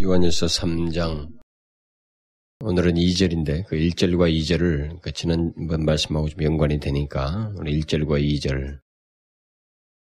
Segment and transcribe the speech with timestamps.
[0.00, 1.28] 요한일서 3장.
[2.64, 8.80] 오늘은 2절인데 그 1절과 2절을 그 지난번 말씀하고 좀 연관이 되니까 오늘 1절과 2절.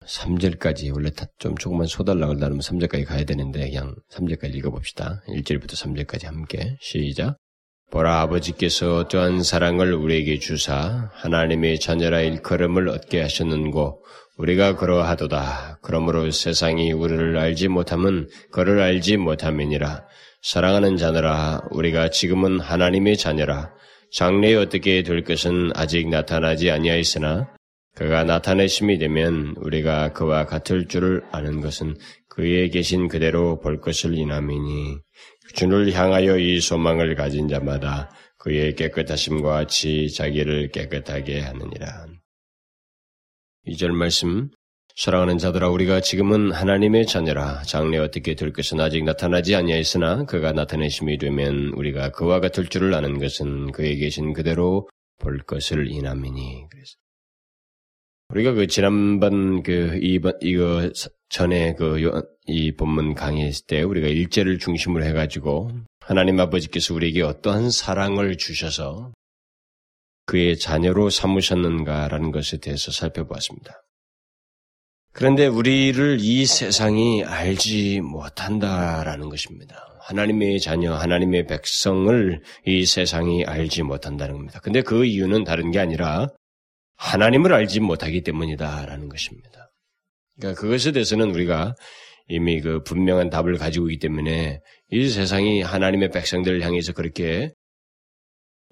[0.06, 5.22] 3절까지 원래 좀 조금만 소달라 그러면 3절까지 가야 되는데 그냥 3절까지 읽어봅시다.
[5.28, 7.36] 1절부터 3절까지 함께 시작.
[7.90, 14.02] 보라 아버지께서 어떠한 사랑을 우리에게 주사 하나님의 자녀라 일컬음을 얻게 하셨는고
[14.36, 15.78] 우리가 그러하도다.
[15.82, 20.04] 그러므로 세상이 우리를 알지 못함은 그를 알지 못함이니라.
[20.42, 23.72] 사랑하는 자녀라 우리가 지금은 하나님의 자녀라.
[24.12, 27.48] 장래에 어떻게 될 것은 아직 나타나지 아니하였으나
[27.96, 31.96] 그가 나타내심이 되면 우리가 그와 같을 줄을 아는 것은
[32.28, 34.98] 그에 계신 그대로 볼 것을 인함이니
[35.54, 42.06] 주를 향하여 이 소망을 가진 자마다 그의 깨끗하심과 같이 자기를 깨끗하게 하느니라.
[43.66, 44.50] 2절 말씀
[44.96, 47.62] 사랑하는 자들아 우리가 지금은 하나님의 자녀라.
[47.62, 53.18] 장래 어떻게 될 것은 아직 나타나지 아니하였으나 그가 나타내심이 되면 우리가 그와 같을 줄을 아는
[53.18, 56.94] 것은 그에 계신 그대로 볼 것을 인함이니 그래서
[58.28, 60.90] 우리가 그 지난번 그 이번 이거
[61.28, 61.98] 전에 그
[62.46, 69.12] 이 본문 강의했을 때 우리가 일제를 중심으로 해가지고 하나님 아버지께서 우리에게 어떠한 사랑을 주셔서
[70.26, 73.74] 그의 자녀로 삼으셨는가라는 것에 대해서 살펴보았습니다.
[75.12, 79.94] 그런데 우리를 이 세상이 알지 못한다라는 것입니다.
[80.00, 84.60] 하나님의 자녀, 하나님의 백성을 이 세상이 알지 못한다는 겁니다.
[84.60, 86.28] 근데 그 이유는 다른 게 아니라
[86.96, 89.70] 하나님을 알지 못하기 때문이다라는 것입니다.
[90.36, 91.74] 그러니까 그것에 대해서는 우리가
[92.28, 97.52] 이미 그 분명한 답을 가지고 있기 때문에 이 세상이 하나님의 백성들을 향해서 그렇게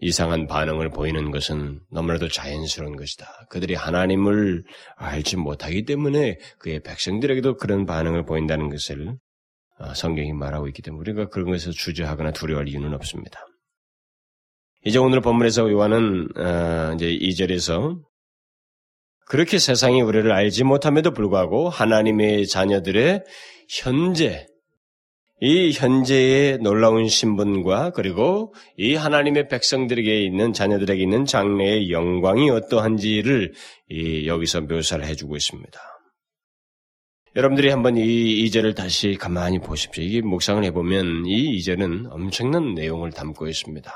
[0.02, 3.46] 이상한 반응을 보이는 것은 너무나도 자연스러운 것이다.
[3.48, 4.64] 그들이 하나님을
[4.96, 9.14] 알지 못하기 때문에 그의 백성들에게도 그런 반응을 보인다는 것을
[9.78, 13.46] 어, 성경이 말하고 있기 때문에 우리가 그런 것에서 주저하거나 두려워할 이유는 없습니다.
[14.84, 18.00] 이제 오늘 본문에서 요한은 어, 이제 2절에서
[19.26, 23.22] 그렇게 세상이 우리를 알지 못함에도 불구하고 하나님의 자녀들의
[23.68, 24.48] 현재
[25.44, 33.52] 이 현재의 놀라운 신분과 그리고 이 하나님의 백성들에게 있는 자녀들에게 있는 장래의 영광이 어떠한지를
[34.26, 35.80] 여기서 묘사를 해주고 있습니다.
[37.34, 40.04] 여러분들이 한번 이 이절을 다시 가만히 보십시오.
[40.04, 43.92] 이게 묵상을 해보면 이 이절은 엄청난 내용을 담고 있습니다.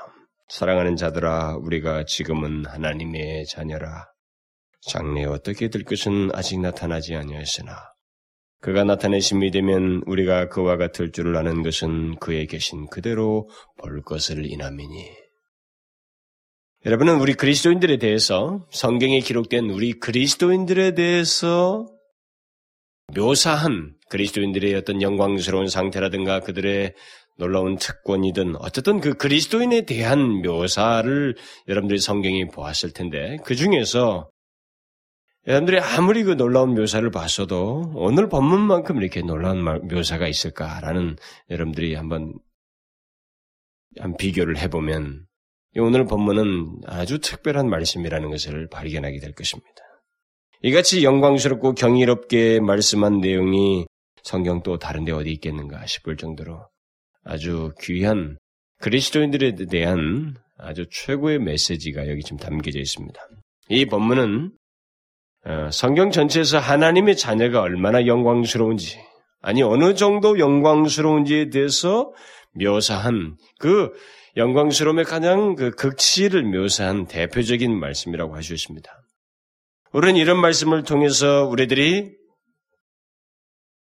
[0.48, 4.08] 사랑하는 자들아, 우리가 지금은 하나님의 자녀라.
[4.88, 7.95] 장래에 어떻게 될 것은 아직 나타나지 아니하였으나
[8.66, 15.08] 그가 나타내심이 되면 우리가 그와 같을 줄을 아는 것은 그에 계신 그대로 볼 것을 인함이니.
[16.84, 21.86] 여러분은 우리 그리스도인들에 대해서 성경에 기록된 우리 그리스도인들에 대해서
[23.14, 26.92] 묘사한 그리스도인들의 어떤 영광스러운 상태라든가 그들의
[27.38, 31.36] 놀라운 특권이든 어쨌든 그 그리스도인에 대한 묘사를
[31.68, 34.28] 여러분들이 성경에 보았을 텐데 그 중에서
[35.46, 41.16] 여러분들이 아무리 그 놀라운 묘사를 봤어도 오늘 본문만큼 이렇게 놀라운 묘사가 있을까라는
[41.50, 42.34] 여러분들이 한번
[43.98, 45.26] 한 비교를 해보면
[45.78, 49.82] 오늘 본문은 아주 특별한 말씀이라는 것을 발견하게 될 것입니다.
[50.62, 53.86] 이같이 영광스럽고 경이롭게 말씀한 내용이
[54.22, 56.66] 성경 또 다른데 어디 있겠는가 싶을 정도로
[57.22, 58.36] 아주 귀한
[58.80, 63.20] 그리스도인들에 대한 아주 최고의 메시지가 여기 지금 담겨져 있습니다.
[63.68, 64.65] 이 본문은 어,
[65.70, 68.98] 성경 전체에서 하나님의 자녀가 얼마나 영광스러운지,
[69.42, 72.12] 아니 어느 정도 영광스러운지에 대해서
[72.52, 73.92] 묘사한 그
[74.36, 78.90] 영광스러움의 가장 그 극치를 묘사한 대표적인 말씀이라고 있습니다.
[79.92, 82.12] 우리는 이런 말씀을 통해서 우리들이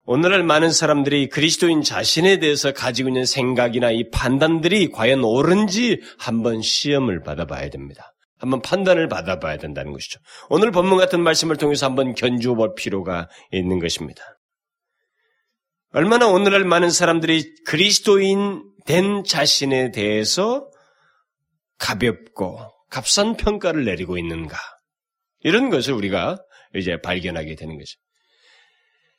[0.05, 7.23] 오늘날 많은 사람들이 그리스도인 자신에 대해서 가지고 있는 생각이나 이 판단들이 과연 옳은지 한번 시험을
[7.23, 8.12] 받아봐야 됩니다.
[8.43, 10.19] 한번 판단을 받아봐야 된다는 것이죠.
[10.49, 14.21] 오늘 본문 같은 말씀을 통해서 한번 견주어 볼 필요가 있는 것입니다.
[15.93, 20.69] 얼마나 오늘날 많은 사람들이 그리스도인 된 자신에 대해서
[21.79, 22.59] 가볍고
[22.89, 24.57] 값싼 평가를 내리고 있는가.
[25.39, 26.37] 이런 것을 우리가
[26.75, 27.97] 이제 발견하게 되는 거죠.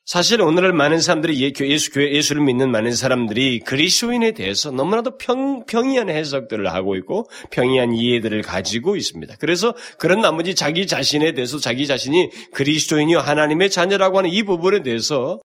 [0.05, 5.65] 사실 오늘날 많은 사람들이 예, 예수, 교회, 예수를 믿는 많은 사람들이 그리스도인에 대해서 너무나도 평,
[5.65, 9.37] 평이한 해석들을 하고 있고 평이한 이해들을 가지고 있습니다.
[9.41, 15.41] 그래서 그런 나머지 자기 자신에 대해서 자기 자신이 그리스도인이요 하나님의 자녀라고 하는 이 부분에 대해서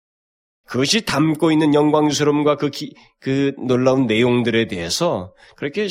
[0.66, 5.88] 그것이 담고 있는 영광스러움과 그, 기, 그 놀라운 내용들에 대해서 그렇게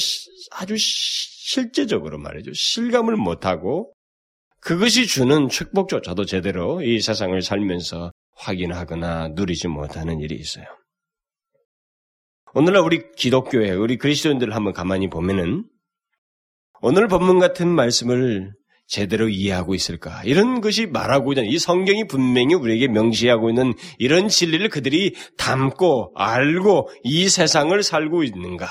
[0.53, 2.53] 아주 실제적으로 말이죠.
[2.53, 3.93] 실감을 못하고
[4.61, 10.65] 그것이 주는 축복조차도 제대로 이 세상을 살면서 확인하거나 누리지 못하는 일이 있어요.
[12.55, 15.65] 오늘날 우리 기독교회, 우리 그리스도인들을 한번 가만히 보면은
[16.81, 18.53] 오늘 본문 같은 말씀을
[18.87, 20.23] 제대로 이해하고 있을까?
[20.25, 27.29] 이런 것이 말하고자 이 성경이 분명히 우리에게 명시하고 있는 이런 진리를 그들이 담고 알고 이
[27.29, 28.67] 세상을 살고 있는가?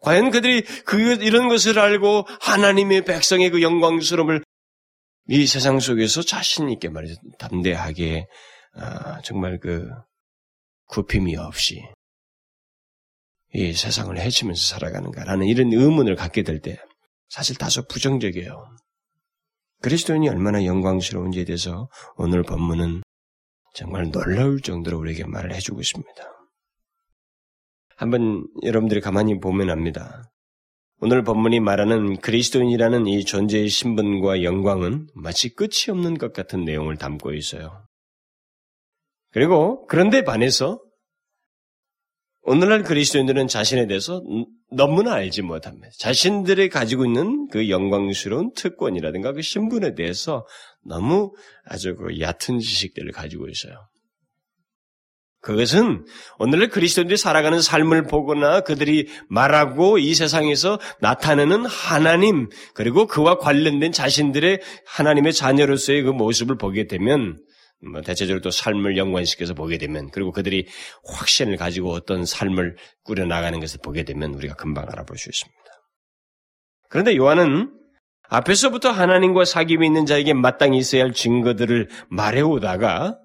[0.00, 4.42] 과연 그들이 그 이런 것을 알고 하나님의 백성의 그 영광스러움을
[5.28, 8.26] 이 세상 속에서 자신 있게 말이죠 담대하게
[8.78, 9.88] 아, 정말 그
[10.86, 11.82] 굽힘이 없이
[13.54, 16.78] 이 세상을 헤치면서 살아가는가라는 이런 의문을 갖게 될 때
[17.28, 18.76] 사실 다소 부정적이에요.
[19.82, 23.02] 그리스도인이 얼마나 영광스러운지에 대해서 오늘 본문은
[23.74, 26.24] 정말 놀라울 정도로 우리에게 말을 해주고 있습니다.
[27.96, 30.30] 한번 여러분들이 가만히 보면 압니다.
[31.00, 37.34] 오늘 본문이 말하는 그리스도인이라는 이 존재의 신분과 영광은 마치 끝이 없는 것 같은 내용을 담고
[37.34, 37.87] 있어요.
[39.30, 40.80] 그리고 그런데 반해서
[42.42, 44.22] 오늘날 그리스도인들은 자신에 대해서
[44.70, 45.88] 너무나 알지 못합니다.
[45.98, 50.46] 자신들이 가지고 있는 그 영광스러운 특권이라든가 그 신분에 대해서
[50.82, 51.34] 너무
[51.66, 53.74] 아주 그 얕은 지식들을 가지고 있어요.
[55.40, 56.04] 그것은
[56.38, 64.60] 오늘날 그리스도인들이 살아가는 삶을 보거나 그들이 말하고 이 세상에서 나타내는 하나님 그리고 그와 관련된 자신들의
[64.86, 67.47] 하나님의 자녀로서의 그 모습을 보게 되면 뭐
[68.04, 70.66] 대체적으로 또 삶을 연관시켜서 보게 되면 그리고 그들이
[71.04, 75.58] 확신을 가지고 어떤 삶을 꾸려 나가는 것을 보게 되면 우리가 금방 알아볼 수 있습니다.
[76.88, 77.72] 그런데 요한은
[78.28, 83.18] 앞에서부터 하나님과 사귐이 있는 자에게 마땅히 있어야 할 증거들을 말해오다가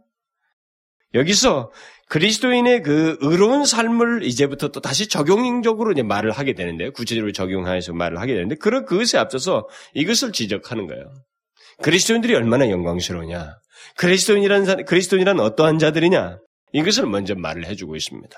[1.13, 1.71] 여기서
[2.09, 8.19] 그리스도인의 그 의로운 삶을 이제부터 또 다시 적용적으로 이제 말을 하게 되는데 구체적으로 적용하여서 말을
[8.19, 11.11] 하게 되는데 그런 그것에 앞서서 이것을 지적하는 거예요.
[11.81, 13.57] 그리스도인들이 얼마나 영광스러우냐.
[13.97, 16.39] 그리스도인이란 그리스도인이란 어떠한 자들이냐?
[16.73, 18.35] 이것을 먼저 말을 해주고 있습니다.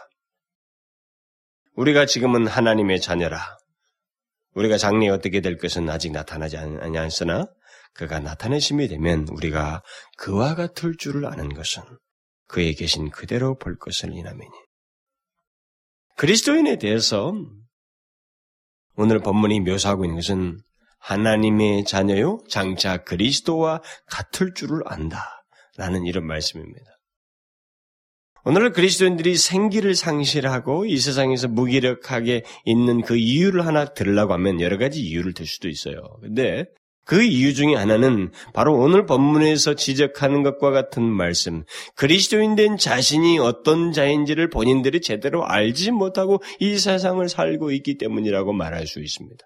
[1.75, 3.57] 우리가 지금은 하나님의 자녀라.
[4.53, 7.47] 우리가 장래에 어떻게 될 것은 아직 나타나지 않았으나
[7.93, 9.81] 그가 나타내심이 되면 우리가
[10.17, 11.83] 그와 같을 줄을 아는 것은
[12.47, 14.51] 그에 계신 그대로 볼 것을 이남이니.
[16.17, 17.33] 그리스도인에 대해서
[18.95, 20.61] 오늘 본문이 묘사하고 있는 것은
[20.99, 25.34] 하나님의 자녀요 장차 그리스도와 같을 줄을 안다.
[25.77, 26.95] 라는 이런 말씀입니다.
[28.47, 35.01] 오늘 그리스도인들이 생기를 상실하고 이 세상에서 무기력하게 있는 그 이유를 하나 들으려고 하면 여러 가지
[35.01, 35.99] 이유를 들 수도 있어요.
[36.21, 36.65] 근데
[37.05, 41.63] 그 이유 중에 하나는 바로 오늘 본문에서 지적하는 것과 같은 말씀,
[41.95, 48.85] 그리스도인 된 자신이 어떤 자인지를 본인들이 제대로 알지 못하고 이 세상을 살고 있기 때문이라고 말할
[48.85, 49.45] 수 있습니다.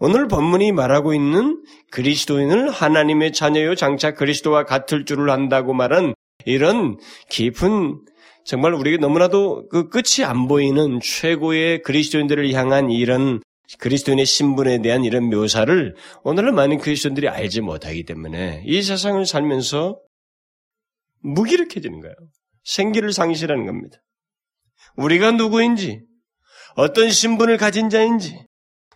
[0.00, 6.14] 오늘 본문이 말하고 있는 그리스도인을 하나님의 자녀요 장차 그리스도와 같을 줄을 안다고 말한
[6.44, 6.98] 이런
[7.30, 8.04] 깊은
[8.44, 13.40] 정말 우리에게 너무나도 그 끝이 안 보이는 최고의 그리스도인들을 향한 이런
[13.78, 19.98] 그리스도인의 신분에 대한 이런 묘사를 오늘은 많은 그리스도인들이 알지 못하기 때문에 이 세상을 살면서
[21.20, 22.14] 무기력해지는 거예요.
[22.64, 23.98] 생기를 상실하는 겁니다.
[24.96, 26.00] 우리가 누구인지,
[26.76, 28.47] 어떤 신분을 가진 자인지,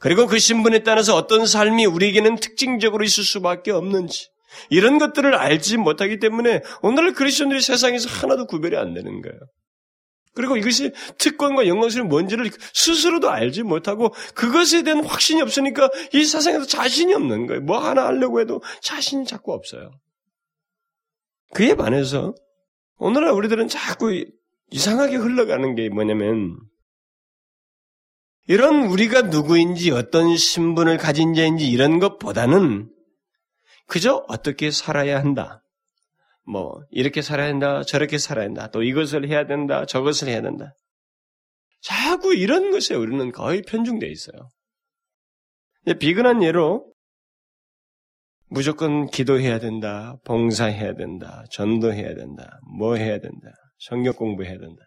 [0.03, 4.27] 그리고 그 신분에 따라서 어떤 삶이 우리에게는 특징적으로 있을 수밖에 없는지
[4.69, 9.39] 이런 것들을 알지 못하기 때문에 오늘날 그리스도인들이 세상에서 하나도 구별이 안 되는 거예요.
[10.35, 17.15] 그리고 이것이 특권과 영광스러운 뭔지를 스스로도 알지 못하고 그것에 대한 확신이 없으니까 이 세상에서 자신이
[17.15, 17.61] 없는 거예요.
[17.63, 19.93] 뭐 하나 하려고 해도 자신이 자꾸 없어요.
[21.55, 22.35] 그에 반해서
[22.97, 24.25] 오늘날 우리들은 자꾸
[24.71, 26.57] 이상하게 흘러가는 게 뭐냐면
[28.47, 32.91] 이런 우리가 누구인지 어떤 신분을 가진 자인지 이런 것보다는
[33.87, 35.63] 그저 어떻게 살아야 한다.
[36.45, 40.75] 뭐 이렇게 살아야 한다, 저렇게 살아야 한다, 또 이것을 해야 된다, 저것을 해야 된다.
[41.83, 44.51] 자꾸 이런 것에 우리는 거의 편중돼 있어요.
[46.01, 46.93] 비근한 예로
[48.49, 54.85] 무조건 기도해야 된다, 봉사해야 된다, 전도해야 된다, 뭐 해야 된다, 성경 공부해야 된다.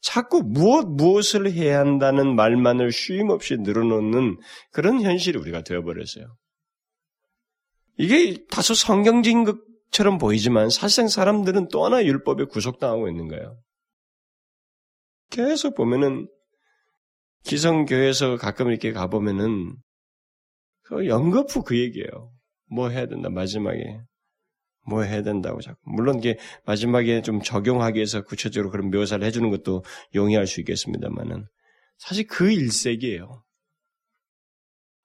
[0.00, 4.38] 자꾸 무엇 무엇을 해야 한다는 말만을 쉼 없이 늘어놓는
[4.72, 6.36] 그런 현실이 우리가 되어버렸어요.
[7.98, 13.60] 이게 다소 성경적인 것처럼 보이지만 사실상 사람들은 또 하나 율법에 구속당하고 있는 거예요.
[15.30, 16.28] 계속 보면은
[17.44, 19.76] 기성교회에서 가끔 이렇게 가보면은
[20.82, 22.32] 그 연거푸 그 얘기예요.
[22.70, 24.00] 뭐 해야 된다 마지막에
[24.88, 25.78] 뭐 해야 된다고 자꾸.
[25.84, 31.46] 물론 이게 마지막에 좀 적용하기 위해서 구체적으로 그런 묘사를 해주는 것도 용이할 수 있겠습니다만은
[31.98, 33.42] 사실 그 일색이에요.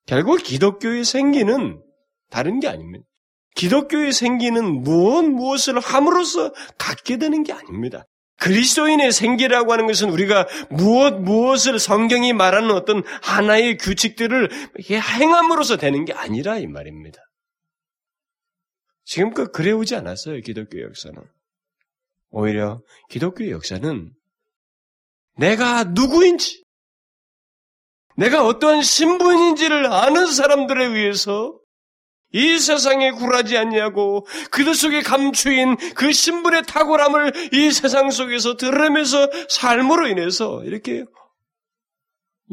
[0.05, 1.81] 결국 기독교의 생기는
[2.29, 3.05] 다른 게 아닙니다.
[3.55, 8.05] 기독교의 생기는 무엇 무엇을 함으로써 갖게 되는 게 아닙니다.
[8.39, 14.49] 그리스도인의 생기라고 하는 것은 우리가 무엇 무엇을 성경이 말하는 어떤 하나의 규칙들을
[14.89, 17.21] 행함으로써 되는 게 아니라 이 말입니다.
[19.05, 21.21] 지금껏 그래오지 않았어요, 기독교 역사는.
[22.31, 24.11] 오히려 기독교 역사는
[25.37, 26.63] 내가 누구인지,
[28.15, 31.59] 내가 어떠한 신분인지를 아는 사람들에 의해서
[32.31, 40.07] 이 세상에 굴하지 않냐고 그들 속에 감추인 그 신분의 탁월함을 이 세상 속에서 드러내면서 삶으로
[40.07, 41.05] 인해서 이렇게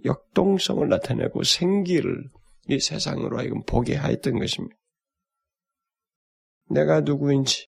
[0.04, 2.24] 역동성을 나타내고 생기를
[2.68, 4.76] 이 세상으로 하여금 보게 하였던 것입니다.
[6.70, 7.66] 내가 누구인지,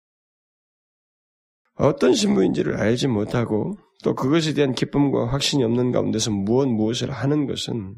[1.76, 7.96] 어떤 신분인지를 알지 못하고 또 그것에 대한 기쁨과 확신이 없는 가운데서 무엇 무엇을 하는 것은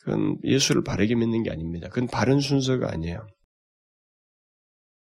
[0.00, 1.88] 그건 예수를 바르게 믿는 게 아닙니다.
[1.88, 3.26] 그건 바른 순서가 아니에요.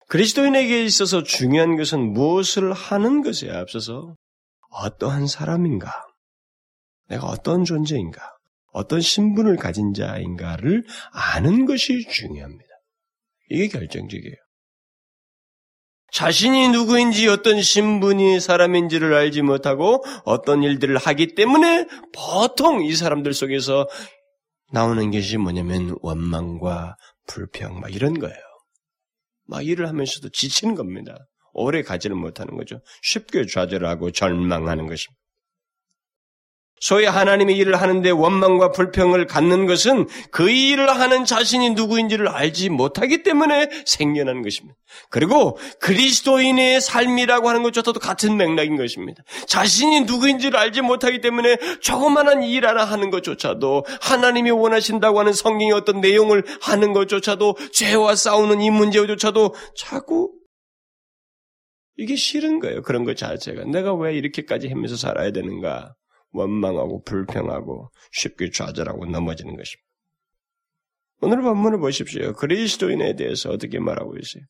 [0.08, 4.16] 그리스도인에게 있어서 중요한 것은 무엇을 하는 것에 앞서서
[4.70, 5.92] 어떠한 사람인가,
[7.08, 8.20] 내가 어떤 존재인가,
[8.72, 12.69] 어떤 신분을 가진 자인가를 아는 것이 중요합니다.
[13.50, 14.36] 이게 결정적이에요.
[16.12, 23.88] 자신이 누구인지 어떤 신분이 사람인지를 알지 못하고 어떤 일들을 하기 때문에 보통 이 사람들 속에서
[24.72, 28.36] 나오는 것이 뭐냐면 원망과 불평 막 이런 거예요.
[29.46, 31.16] 막 일을 하면서도 지치는 겁니다.
[31.52, 32.80] 오래 가지를 못하는 거죠.
[33.02, 35.19] 쉽게 좌절하고 절망하는 것입니다.
[36.80, 43.22] 소위 하나님의 일을 하는데 원망과 불평을 갖는 것은 그 일을 하는 자신이 누구인지를 알지 못하기
[43.22, 44.78] 때문에 생겨나는 것입니다.
[45.10, 49.22] 그리고 그리스도인의 삶이라고 하는 것조차도 같은 맥락인 것입니다.
[49.46, 56.00] 자신이 누구인지를 알지 못하기 때문에 조그만한 일 하나 하는 것조차도 하나님이 원하신다고 하는 성경의 어떤
[56.00, 60.32] 내용을 하는 것조차도 죄와 싸우는 이 문제조차도 자꾸
[61.98, 62.80] 이게 싫은 거예요.
[62.80, 63.64] 그런 것 자체가.
[63.64, 65.94] 내가 왜 이렇게까지 하면서 살아야 되는가?
[66.32, 69.86] 원망하고 불평하고 쉽게 좌절하고 넘어지는 것입니다.
[71.22, 72.32] 오늘 본문을 보십시오.
[72.32, 74.44] 그리스도인에 대해서 어떻게 말하고 있어요?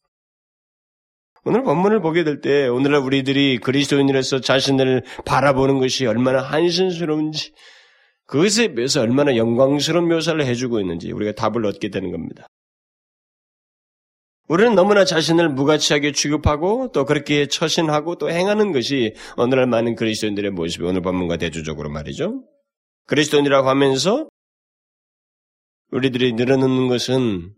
[1.45, 7.53] 오늘 본문을 보게 될 때 오늘날 우리들이 그리스도인이라서 자신을 바라보는 것이 얼마나 한신스러운지
[8.27, 12.47] 그것에 비해서 얼마나 영광스러운 묘사를 해주고 있는지 우리가 답을 얻게 되는 겁니다.
[14.51, 20.85] 우리는 너무나 자신을 무가치하게 취급하고 또 그렇게 처신하고 또 행하는 것이 오늘날 많은 그리스도인들의 모습이
[20.85, 22.43] 오늘 본문과 대조적으로 말이죠.
[23.07, 24.29] 그리스도인이라고 하면서
[25.93, 27.55] 우리들이 늘어놓는 것은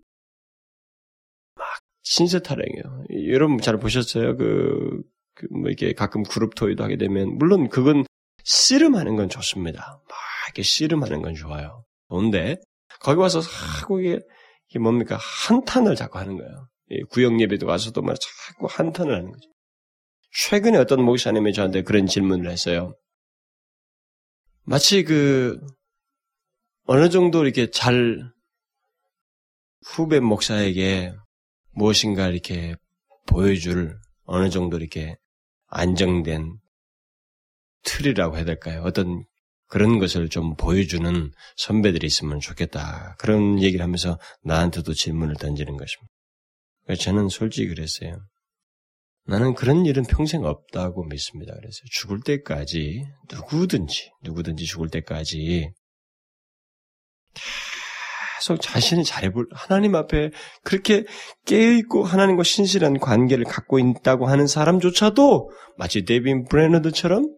[1.55, 1.67] 막
[2.03, 3.33] 신세 타령이에요.
[3.33, 4.37] 여러분 잘 보셨어요?
[4.37, 5.01] 그,
[5.35, 8.05] 그, 뭐 이렇게 가끔 그룹 토의도 하게 되면, 물론 그건
[8.45, 10.03] 씨름하는 건 좋습니다.
[10.07, 10.19] 막
[10.49, 11.87] 이렇게 씨름하는 건 좋아요.
[12.11, 12.57] 좋은데,
[13.01, 14.21] 거기 와서 하고 이게
[14.79, 15.17] 뭡니까?
[15.49, 16.69] 한탄을 자꾸 하는 거예요.
[17.11, 19.49] 구역 예배도 가서도 막 자꾸 한탄을 하는 거죠.
[20.33, 22.95] 최근에 어떤 목사님이 저한테 그런 질문을 했어요.
[24.65, 25.61] 마치 그
[26.85, 28.33] 어느 정도 이렇게 잘
[29.85, 31.15] 후배 목사에게
[31.73, 32.77] 무엇인가 이렇게
[33.27, 35.17] 보여줄 어느 정도 이렇게
[35.67, 36.59] 안정된
[37.85, 38.83] 틀이라고 해야 될까요?
[38.85, 39.25] 어떤
[39.67, 43.17] 그런 것을 좀 보여주는 선배들이 있으면 좋겠다.
[43.19, 46.13] 그런 얘기를 하면서 나한테도 질문을 던지는 것입니다.
[46.99, 48.17] 저는 솔직히 그랬어요.
[49.25, 51.55] 나는 그런 일은 평생 없다고 믿습니다.
[51.55, 55.71] 그래서 죽을 때까지 누구든지 누구든지 죽을 때까지
[58.43, 60.31] 계속 자신이 잘해볼 하나님 앞에
[60.65, 61.05] 그렇게
[61.47, 67.33] 깨어 있고 하나님과 신실한 관계를 갖고 있다고 하는 사람조차도 마치 데빈 브레너드처럼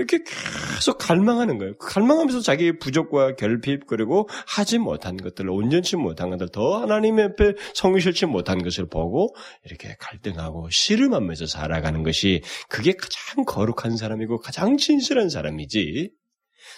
[0.00, 1.76] 이렇게 계속 갈망하는 거예요.
[1.78, 8.26] 갈망하면서 자기의 부족과 결핍 그리고 하지 못한 것들을 온전치 못한 것들 더 하나님 앞에 성실치
[8.26, 16.10] 못한 것을 보고 이렇게 갈등하고 씨름하면서 살아가는 것이 그게 가장 거룩한 사람이고 가장 진실한 사람이지.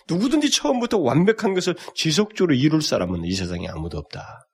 [0.08, 4.46] 누구든지 처음부터 완벽한 것을 지속적으로 이룰 사람은 이 세상에 아무도 없다.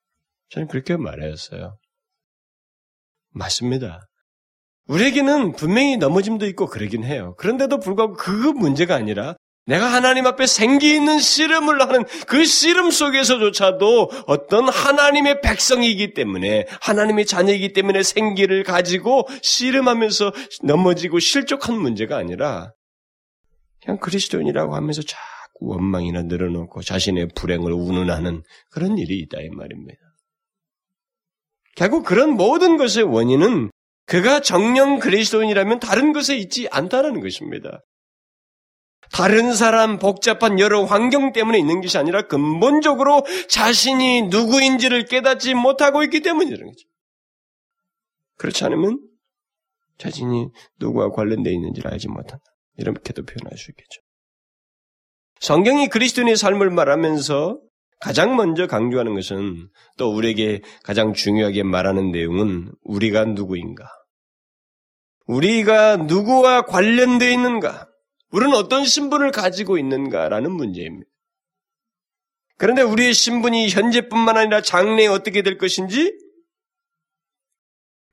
[0.51, 1.79] 저는 그렇게 말했어요.
[3.31, 4.09] 맞습니다.
[4.89, 7.35] 우리에게는 분명히 넘어짐도 있고 그러긴 해요.
[7.39, 14.11] 그런데도 불구하고 그 문제가 아니라 내가 하나님 앞에 생기 있는 씨름을 하는 그 씨름 속에서조차도
[14.27, 22.73] 어떤 하나님의 백성이기 때문에 하나님의 자녀이기 때문에 생기를 가지고 씨름하면서 넘어지고 실족한 문제가 아니라
[23.85, 25.19] 그냥 그리스도인이라고 하면서 자꾸
[25.67, 30.01] 원망이나 늘어놓고 자신의 불행을 운운하는 그런 일이 있다 이 말입니다.
[31.77, 33.71] 결국 그런 모든 것의 원인은
[34.09, 37.83] 그가 정령 그리스도인이라면 다른 것에 있지 않다는 것입니다.
[39.13, 46.21] 다른 사람, 복잡한 여러 환경 때문에 있는 것이 아니라 근본적으로 자신이 누구인지를 깨닫지 못하고 있기
[46.21, 46.89] 때문이라는 거죠.
[48.37, 48.99] 그렇지 않으면
[49.99, 50.49] 자신이
[50.79, 52.45] 누구와 관련되어 있는지를 알지 못한다.
[52.79, 54.01] 이렇게도 표현할 수 있겠죠.
[55.41, 57.61] 성경이 그리스도인의 삶을 말하면서
[58.01, 63.98] 가장 먼저 강조하는 것은 또 우리에게 가장 중요하게 말하는 내용은 우리가 누구인가?
[65.29, 67.87] 우리가 누구와 관련되어 있는가?
[68.31, 71.09] 우리는 어떤 신분을 가지고 있는가라는 문제입니다.
[72.57, 76.13] 그런데 우리의 신분이 현재뿐만 아니라 장래에 어떻게 될 것인지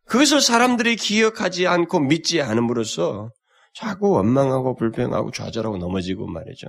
[0.06, 3.32] 그것을 사람들이 기억하지 않고 믿지 않음으로써
[3.74, 6.68] 자꾸 원망하고 불평하고 좌절하고 넘어지고 말이죠.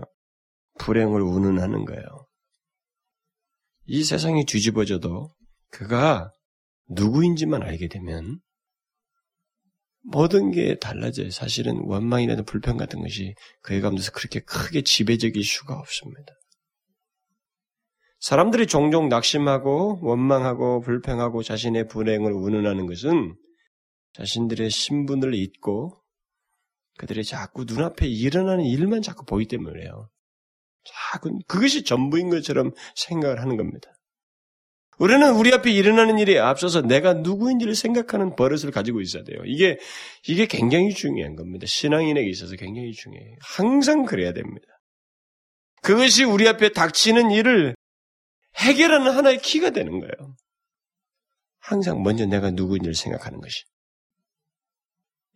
[0.79, 2.27] 불행을 운운하는 거예요.
[3.85, 5.29] 이 세상이 뒤집어져도
[5.71, 6.31] 그가
[6.89, 8.41] 누구인지만 알게 되면
[10.07, 11.31] 모든 게 달라져요.
[11.31, 16.33] 사실은 원망이나 불평 같은 것이 그의 가운데서 그렇게 크게 지배적일 수가 없습니다.
[18.21, 23.37] 사람들이 종종 낙심하고 원망하고 불평하고 자신의 불행을 운운하는 것은
[24.15, 26.01] 자신들의 신분을 잊고
[26.99, 30.09] 그들이 자꾸 눈앞에 일어나는 일만 자꾸 보기 때문에요.
[31.13, 33.91] 자꾸 그것이 전부인 것처럼 생각을 하는 겁니다.
[34.99, 39.39] 우리는 우리 앞에 일어나는 일에 앞서서 내가 누구인지를 생각하는 버릇을 가지고 있어야 돼요.
[39.45, 39.79] 이게,
[40.27, 41.67] 이게 굉장히 중요한 겁니다.
[41.67, 43.37] 신앙인에게 있어서 굉장히 중요해요.
[43.43, 44.67] 항상 그래야 됩니다.
[45.83, 47.75] 그것이 우리 앞에 닥치는 일을
[48.57, 50.35] 해결하는 하나의 키가 되는 거예요.
[51.59, 53.65] 항상 먼저 내가 누구인지를 생각하는 것이.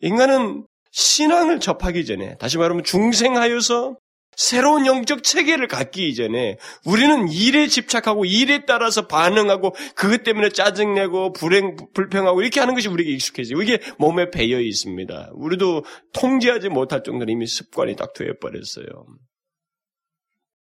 [0.00, 3.97] 인간은 신앙을 접하기 전에, 다시 말하면 중생하여서
[4.37, 6.57] 새로운 영적 체계를 갖기 이전에
[6.87, 13.13] 우리는 일에 집착하고 일에 따라서 반응하고 그것 때문에 짜증내고 불행, 불평하고 이렇게 하는 것이 우리에게
[13.13, 15.31] 익숙해지고 이게 몸에 배어 있습니다.
[15.35, 15.85] 우리도
[16.15, 18.87] 통제하지 못할 정도로 이미 습관이 딱 되어버렸어요.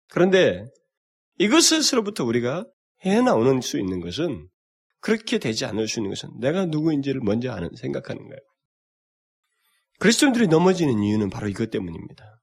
[0.09, 0.63] 그런데
[1.39, 2.65] 이것으로부터 우리가
[3.01, 4.47] 해나오는 수 있는 것은
[4.99, 8.39] 그렇게 되지 않을 수 있는 것은 내가 누구인지를 먼저 아는, 생각하는 거예요.
[9.99, 12.36] 그리스도인들이 넘어지는 이유는 바로 이것 때문입니다.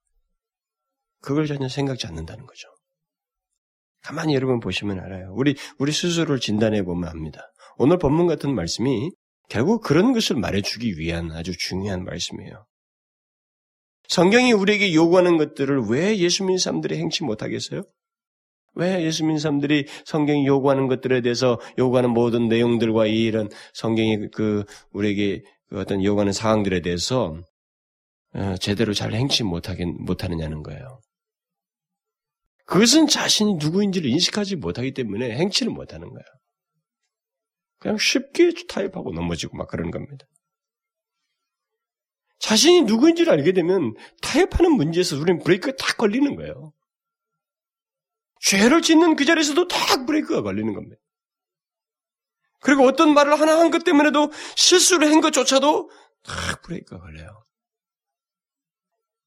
[1.24, 2.68] 그걸 전혀 생각지 않는다는 거죠.
[4.02, 5.32] 가만히 여러분 보시면 알아요.
[5.34, 7.40] 우리, 우리 스스로를 진단해 보면 압니다.
[7.78, 9.10] 오늘 본문 같은 말씀이
[9.48, 12.66] 결국 그런 것을 말해주기 위한 아주 중요한 말씀이에요.
[14.08, 17.82] 성경이 우리에게 요구하는 것들을 왜 예수 믿는 사람들이 행치 못하겠어요?
[18.74, 25.42] 왜 예수 믿는 사람들이 성경이 요구하는 것들에 대해서 요구하는 모든 내용들과 이런 성경이 그 우리에게
[25.70, 27.40] 그 어떤 요구하는 사항들에 대해서
[28.34, 31.00] 어, 제대로 잘 행치 못하게 못하느냐는 거예요.
[32.64, 36.22] 그것은 자신이 누구인지를 인식하지 못하기 때문에 행치를 못하는 거야.
[37.78, 40.26] 그냥 쉽게 타입하고 넘어지고 막 그러는 겁니다.
[42.38, 46.72] 자신이 누구인지를 알게 되면 타협하는 문제에서 우리는 브레이크가 딱 걸리는 거예요.
[48.40, 50.96] 죄를 짓는 그 자리에서도 딱 브레이크가 걸리는 겁니다.
[52.60, 55.90] 그리고 어떤 말을 하나 한 것 때문에도 실수를 한 것조차도
[56.22, 57.44] 딱 브레이크가 걸려요.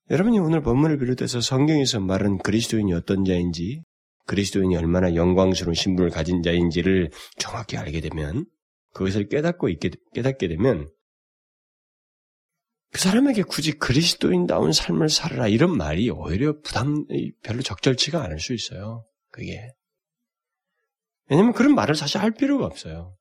[0.09, 3.83] 여러분이 오늘 본문을 비롯해서 성경에서 말한 그리스도인이 어떤 자인지,
[4.25, 8.45] 그리스도인이 얼마나 영광스러운 신분을 가진 자인지를 정확히 알게 되면,
[8.93, 10.89] 그것을 깨닫고 있게, 깨닫게 되면,
[12.91, 17.05] 그 사람에게 굳이 그리스도인다운 삶을 살아라 이런 말이 오히려 부담,
[17.43, 19.05] 별로 적절치가 않을 수 있어요.
[19.29, 19.73] 그게.
[21.29, 23.17] 왜냐면 그런 말을 사실 할 필요가 없어요.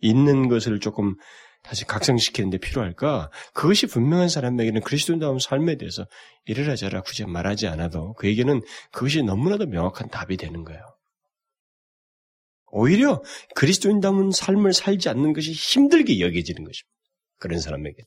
[0.00, 1.14] 있는 것을 조금
[1.62, 3.30] 다시 각성시키는데 필요할까?
[3.52, 6.06] 그것이 분명한 사람에게는 그리스도인다운 삶에 대해서
[6.46, 10.80] 이래라 저라 굳이 말하지 않아도 그에게는 그것이 너무나도 명확한 답이 되는 거예요.
[12.72, 13.22] 오히려
[13.54, 16.88] 그리스도인다운 삶을 살지 않는 것이 힘들게 여겨지는 것입니다.
[17.38, 18.04] 그런 사람에게.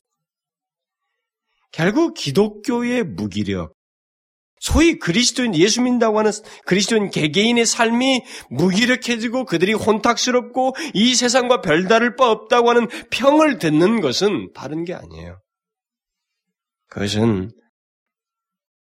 [1.70, 3.74] 결국 기독교의 무기력,
[4.64, 6.30] 소위 그리스도인 예수 믿는다고 하는
[6.64, 14.52] 그리스도인 개개인의 삶이 무기력해지고 그들이 혼탁스럽고 이 세상과 별다를 바 없다고 하는 평을 듣는 것은
[14.54, 15.38] 다른 게 아니에요.
[16.88, 17.50] 그것은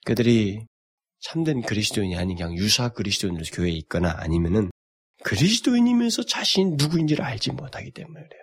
[0.06, 0.64] 그들이
[1.22, 4.70] 참된 그리스도인이 아닌 그냥 유사 그리스도인으로 교회에 있거나 아니면은
[5.24, 8.43] 그리스도인이면서 자신이 누구인지를 알지 못하기 때문에 그래요.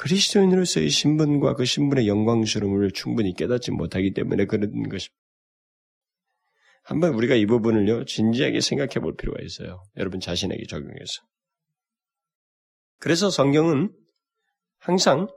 [0.00, 5.14] 그리스도인으로서의 신분과 그 신분의 영광스러움을 충분히 깨닫지 못하기 때문에 그런 것입니다.
[6.82, 9.82] 한번 우리가 이 부분을요, 진지하게 생각해 볼 필요가 있어요.
[9.98, 11.20] 여러분 자신에게 적용해서.
[12.98, 13.94] 그래서 성경은
[14.78, 15.28] 항상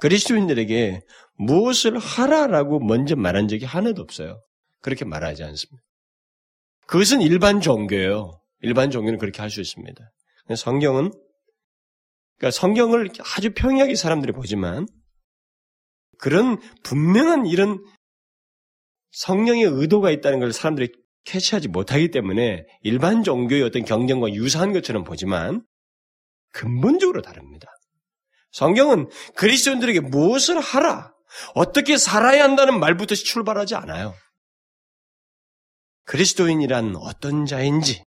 [0.00, 1.02] 그리스도인들에게
[1.36, 4.42] 무엇을 하라라고 먼저 말한 적이 하나도 없어요.
[4.80, 5.82] 그렇게 말하지 않습니다.
[6.86, 8.40] 그것은 일반 종교예요.
[8.62, 10.10] 일반 종교는 그렇게 할 수 있습니다.
[10.56, 11.10] 성경은
[12.38, 14.86] 그러니까 성경을 아주 평이하게 사람들이 보지만
[16.18, 17.84] 그런 분명한 이런
[19.12, 20.92] 성령의 의도가 있다는 걸 사람들이
[21.24, 25.64] 캐치하지 못하기 때문에 일반 종교의 어떤 경전과 유사한 것처럼 보지만
[26.52, 27.68] 근본적으로 다릅니다.
[28.52, 31.12] 성경은 그리스도인들에게 무엇을 하라,
[31.54, 34.14] 어떻게 살아야 한다는 말부터 출발하지 않아요.
[36.04, 38.04] 그리스도인이란 어떤 자인지,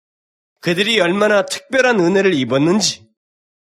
[0.60, 3.09] 그들이 얼마나 특별한 은혜를 입었는지,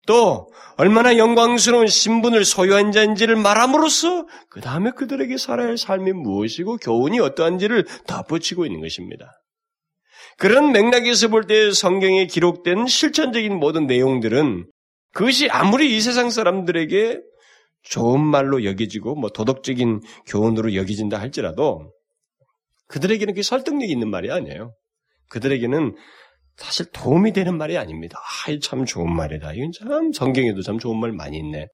[0.07, 7.19] 또 얼마나 영광스러운 신분을 소유한 자인지를 말함으로써 그 다음에 그들에게 살아야 할 삶이 무엇이고 교훈이
[7.19, 9.31] 어떠한지를 덧붙이고 있는 것입니다.
[10.37, 14.65] 그런 맥락에서 볼 때 성경에 기록된 실천적인 모든 내용들은
[15.13, 17.19] 그것이 아무리 이 세상 사람들에게
[17.83, 21.91] 좋은 말로 여겨지고 뭐 도덕적인 교훈으로 여겨진다 할지라도
[22.87, 24.73] 그들에게는 그 설득력 있는 말이 아니에요.
[25.29, 25.95] 그들에게는
[26.57, 28.19] 사실 도움이 되는 말이 아닙니다.
[28.19, 29.53] 아, 참 좋은 말이다.
[29.53, 31.67] 이건 참 성경에도 참 좋은 말 많이 있네.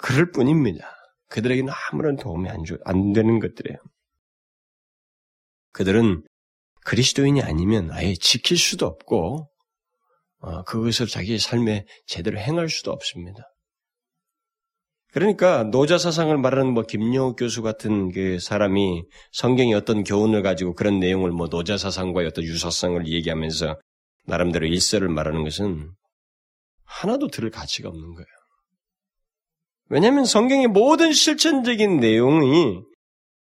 [0.00, 0.94] 그럴 뿐입니다.
[1.28, 3.78] 그들에게는 아무런 도움이 안, 주, 안 되는 것들이에요.
[5.72, 6.22] 그들은
[6.84, 9.50] 그리스도인이 아니면 아예 지킬 수도 없고
[10.38, 13.42] 어, 그것을 자기의 삶에 제대로 행할 수도 없습니다.
[15.12, 21.00] 그러니까 노자 사상을 말하는 뭐 김영욱 교수 같은 그 사람이 성경의 어떤 교훈을 가지고 그런
[21.00, 23.78] 내용을 뭐 노자 사상과의 어떤 유사성을 얘기하면서
[24.26, 25.90] 나름대로 일설을 말하는 것은
[26.84, 28.26] 하나도 들을 가치가 없는 거예요.
[29.88, 32.82] 왜냐하면 성경의 모든 실천적인 내용이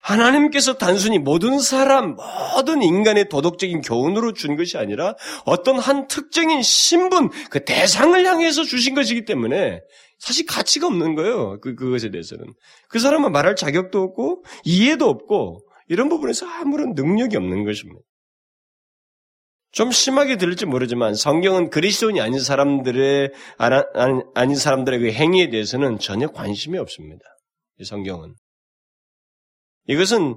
[0.01, 5.15] 하나님께서 단순히 모든 사람, 모든 인간의 도덕적인 교훈으로 준 것이 아니라
[5.47, 9.81] 어떤 한 특정인 신분, 그 대상을 향해서 주신 것이기 때문에
[10.25, 11.61] 사실 가치가 없는 거예요.
[11.61, 12.47] 그, 그것에 대해서는.
[12.89, 18.01] 그 사람은 말할 자격도 없고, 이해도 없고, 이런 부분에서 아무런 능력이 없는 것입니다.
[19.71, 23.33] 좀 심하게 들릴지 모르지만 성경은 그리스도인이 아닌 사람들의
[24.35, 27.25] 아닌 사람들의 그 행위에 대해서는 전혀 관심이 없습니다.
[27.81, 28.35] 이 성경은
[29.89, 30.37] 이것은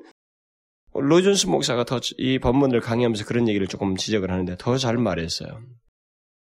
[0.93, 5.62] 로존스 목사가 더 이 본문을 강의하면서 그런 얘기를 조금 지적을 하는데 더 잘 말했어요.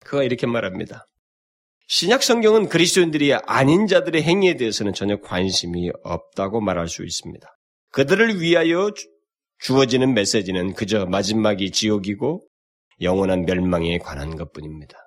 [0.05, 1.05] 그가 이렇게 말합니다.
[1.89, 7.47] 신약 성경은 그리스도인들이 아닌 자들의 행위에 대해서는 전혀 관심이 없다고 말할 수 있습니다.
[7.93, 8.91] 그들을 위하여
[9.59, 12.45] 주어지는 메시지는 그저 마지막이 지옥이고
[13.01, 14.97] 영원한 멸망에 관한 것뿐입니다.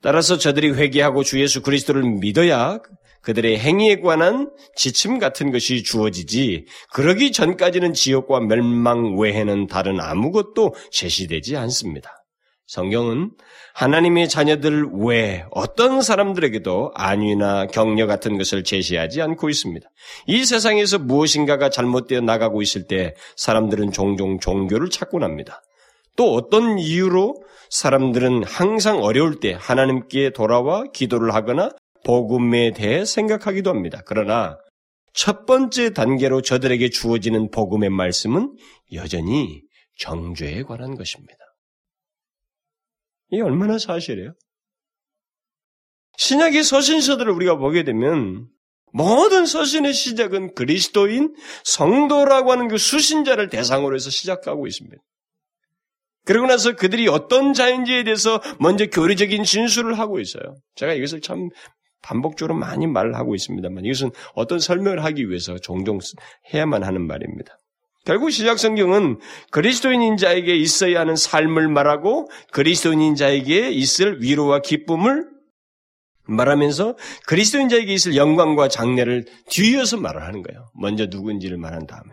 [0.00, 2.78] 따라서 저들이 회개하고 주 예수 그리스도를 믿어야
[3.22, 11.56] 그들의 행위에 관한 지침 같은 것이 주어지지 그러기 전까지는 지옥과 멸망 외에는 다른 아무것도 제시되지
[11.56, 12.23] 않습니다.
[12.66, 13.32] 성경은
[13.74, 19.86] 하나님의 자녀들 외에 어떤 사람들에게도 안위나 격려 같은 것을 제시하지 않고 있습니다.
[20.26, 25.62] 이 세상에서 무엇인가가 잘못되어 나가고 있을 때 사람들은 종종 종교를 찾곤 합니다.
[26.16, 31.70] 또 어떤 이유로 사람들은 항상 어려울 때 하나님께 돌아와 기도를 하거나
[32.04, 34.00] 복음에 대해 생각하기도 합니다.
[34.06, 34.56] 그러나
[35.12, 38.56] 첫 번째 단계로 저들에게 주어지는 복음의 말씀은
[38.92, 39.62] 여전히
[39.98, 41.43] 정죄에 관한 것입니다.
[43.34, 44.32] 이게 얼마나 사실이에요?
[46.16, 48.48] 신약의 서신서들을 우리가 보게 되면
[48.92, 54.96] 모든 서신의 시작은 그리스도인 성도라고 하는 그 수신자를 대상으로 해서 시작하고 있습니다.
[56.24, 60.54] 그러고 나서 그들이 어떤 자인지에 대해서 먼저 교리적인 진술을 하고 있어요.
[60.76, 61.48] 제가 이것을 참
[62.02, 65.98] 반복적으로 많이 말을 하고 있습니다만 이것은 어떤 설명을 하기 위해서 종종
[66.52, 67.58] 해야만 하는 말입니다.
[68.04, 69.18] 결국 시작 성경은
[69.50, 75.34] 그리스도인인 자에게 있어야 하는 삶을 말하고 그리스도인인 자에게 있을 위로와 기쁨을
[76.26, 80.70] 말하면서 그리스도인 자에게 있을 영광과 장래를 뒤이어서 말을 하는 거예요.
[80.74, 82.10] 먼저 누구인지를 말한 다음에.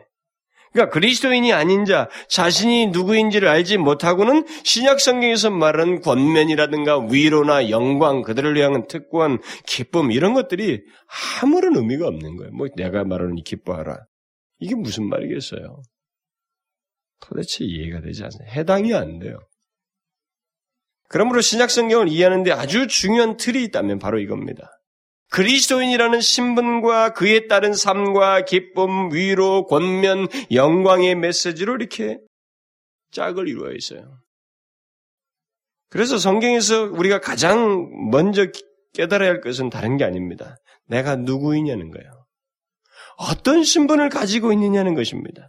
[0.71, 8.55] 그러니까 그리스도인이 아닌 자, 자신이 누구인지를 알지 못하고는 신약 성경에서 말하는 권면이라든가 위로나 영광, 그들을
[8.55, 10.81] 위한 특권, 기쁨 이런 것들이
[11.41, 12.51] 아무런 의미가 없는 거예요.
[12.53, 13.97] 뭐 내가 말하는 기뻐하라.
[14.61, 15.81] 이게 무슨 말이겠어요?
[17.19, 18.49] 도대체 이해가 되지 않아요.
[18.49, 19.39] 해당이 안 돼요.
[21.09, 24.69] 그러므로 신약 성경을 이해하는데 아주 중요한 틀이 있다면 바로 이겁니다.
[25.31, 32.19] 그리스도인이라는 신분과 그에 따른 삶과 기쁨, 위로, 권면, 영광의 메시지로 이렇게
[33.11, 34.19] 짝을 이루어 있어요.
[35.89, 38.45] 그래서 성경에서 우리가 가장 먼저
[38.93, 40.55] 깨달아야 할 것은 다른 게 아닙니다.
[40.85, 42.20] 내가 누구이냐는 거예요.
[43.29, 45.47] 어떤 신분을 가지고 있느냐는 것입니다.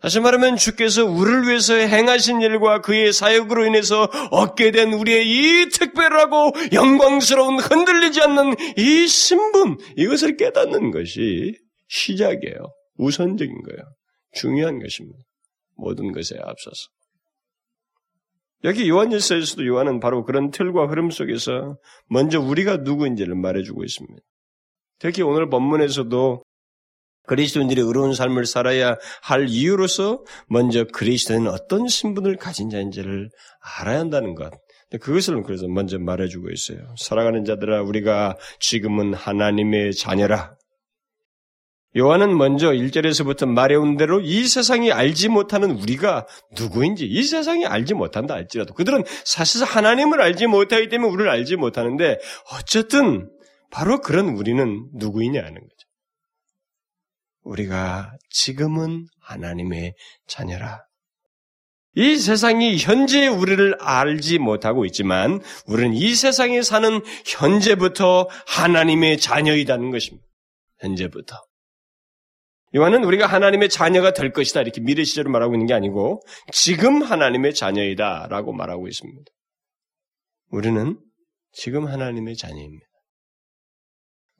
[0.00, 6.52] 다시 말하면 주께서 우리를 위해서 행하신 일과 그의 사역으로 인해서 얻게 된 우리의 이 특별하고
[6.72, 11.54] 영광스러운 흔들리지 않는 이 신분, 이것을 깨닫는 것이
[11.88, 12.56] 시작이에요.
[12.98, 13.80] 우선적인 거예요.
[14.32, 15.18] 중요한 것입니다.
[15.76, 16.88] 모든 것에 앞서서.
[18.64, 24.22] 여기 요한일서에서도 요한은 바로 그런 틀과 흐름 속에서 먼저 우리가 누구인지를 말해주고 있습니다.
[24.98, 26.42] 특히 오늘 본문에서도
[27.26, 33.30] 그리스도인들이 의로운 삶을 살아야 할 이유로서 먼저 그리스도인은 어떤 신분을 가진 자인지를
[33.80, 34.52] 알아야 한다는 것.
[35.00, 36.78] 그것을 그래서 먼저 말해주고 있어요.
[36.98, 40.54] 살아가는 자들아, 우리가 지금은 하나님의 자녀라.
[41.96, 46.26] 요한은 먼저 1절에서부터 말해온 대로 이 세상이 알지 못하는 우리가
[46.58, 52.18] 누구인지 이 세상이 알지 못한다 할지라도 그들은 사실 하나님을 알지 못하기 때문에 우리를 알지 못하는데
[52.52, 53.30] 어쨌든
[53.70, 55.75] 바로 그런 우리는 누구이냐 하는 거죠.
[57.46, 59.94] 우리가 지금은 하나님의
[60.26, 60.82] 자녀라.
[61.94, 70.26] 이 세상이 현재 우리를 알지 못하고 있지만 우리는 이 세상에 사는 현재부터 하나님의 자녀이다는 것입니다.
[70.80, 71.42] 현재부터.
[72.74, 76.20] 요한은 우리가 하나님의 자녀가 될 것이다 이렇게 미래 시제로 말하고 있는 게 아니고
[76.52, 79.30] 지금 하나님의 자녀이다라고 말하고 있습니다.
[80.50, 81.00] 우리는
[81.52, 82.84] 지금 하나님의 자녀입니다.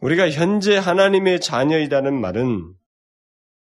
[0.01, 2.75] 우리가 현재 하나님의 자녀이다는 말은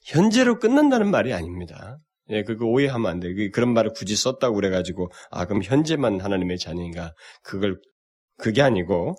[0.07, 1.97] 현재로 끝난다는 말이 아닙니다.
[2.29, 3.33] 예, 그거 오해하면 안 돼.
[3.33, 7.13] 그, 그런 말을 굳이 썼다고 그래가지고, 아, 그럼 현재만 하나님의 자녀인가?
[7.43, 7.79] 그걸,
[8.37, 9.15] 그게 아니고,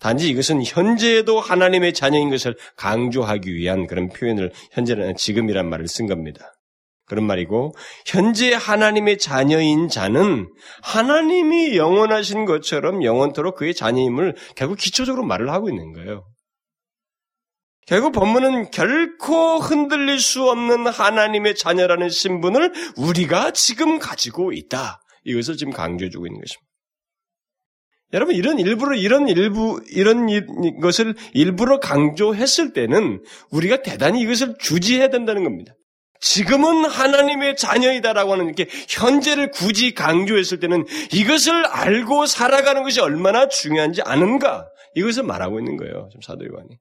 [0.00, 6.52] 단지 이것은 현재에도 하나님의 자녀인 것을 강조하기 위한 그런 표현을 현재는 지금이란 말을 쓴 겁니다.
[7.06, 7.74] 그런 말이고,
[8.06, 10.48] 현재 하나님의 자녀인 자는
[10.82, 16.31] 하나님이 영원하신 것처럼 영원토록 그의 자녀임을 결국 기초적으로 말을 하고 있는 거예요.
[17.86, 25.00] 결국 본문은 결코 흔들릴 수 없는 하나님의 자녀라는 신분을 우리가 지금 가지고 있다.
[25.24, 26.72] 이것을 지금 강조해주고 있는 것입니다.
[28.12, 35.44] 여러분, 이런 일부러, 이런 일부, 이런 것을 일부러 강조했을 때는 우리가 대단히 이것을 주지해야 된다는
[35.44, 35.72] 겁니다.
[36.20, 44.02] 지금은 하나님의 자녀이다라고 하는 이렇게 현재를 굳이 강조했을 때는 이것을 알고 살아가는 것이 얼마나 중요한지
[44.02, 44.68] 아는가?
[44.94, 46.08] 이것을 말하고 있는 거예요.
[46.12, 46.78] 지금 사도 요한이.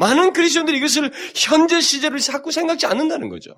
[0.00, 3.54] 많은 그리스도인들이 이것을 현재 시제로 자꾸 생각지 않는다는 거죠.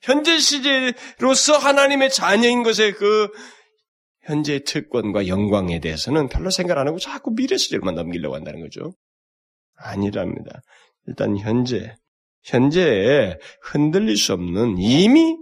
[0.00, 3.28] 현재 시제로서 하나님의 자녀인 것의 그
[4.22, 8.94] 현재의 특권과 영광에 대해서는 별로 생각 안 하고 자꾸 미래 시제로만 넘기려고 한다는 거죠.
[9.74, 10.62] 아니랍니다.
[11.08, 11.96] 일단 현재,
[12.44, 15.36] 현재에 흔들릴 수 없는 이미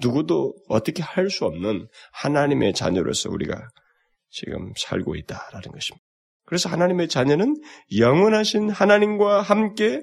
[0.00, 3.68] 누구도 어떻게 할 수 없는 하나님의 자녀로서 우리가
[4.30, 6.11] 지금 살고 있다라는 것입니다.
[6.52, 7.56] 그래서 하나님의 자녀는
[7.96, 10.02] 영원하신 하나님과 함께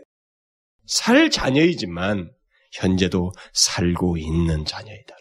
[0.87, 2.31] 살 자녀이지만
[2.71, 5.15] 현재도 살고 있는 자녀이다.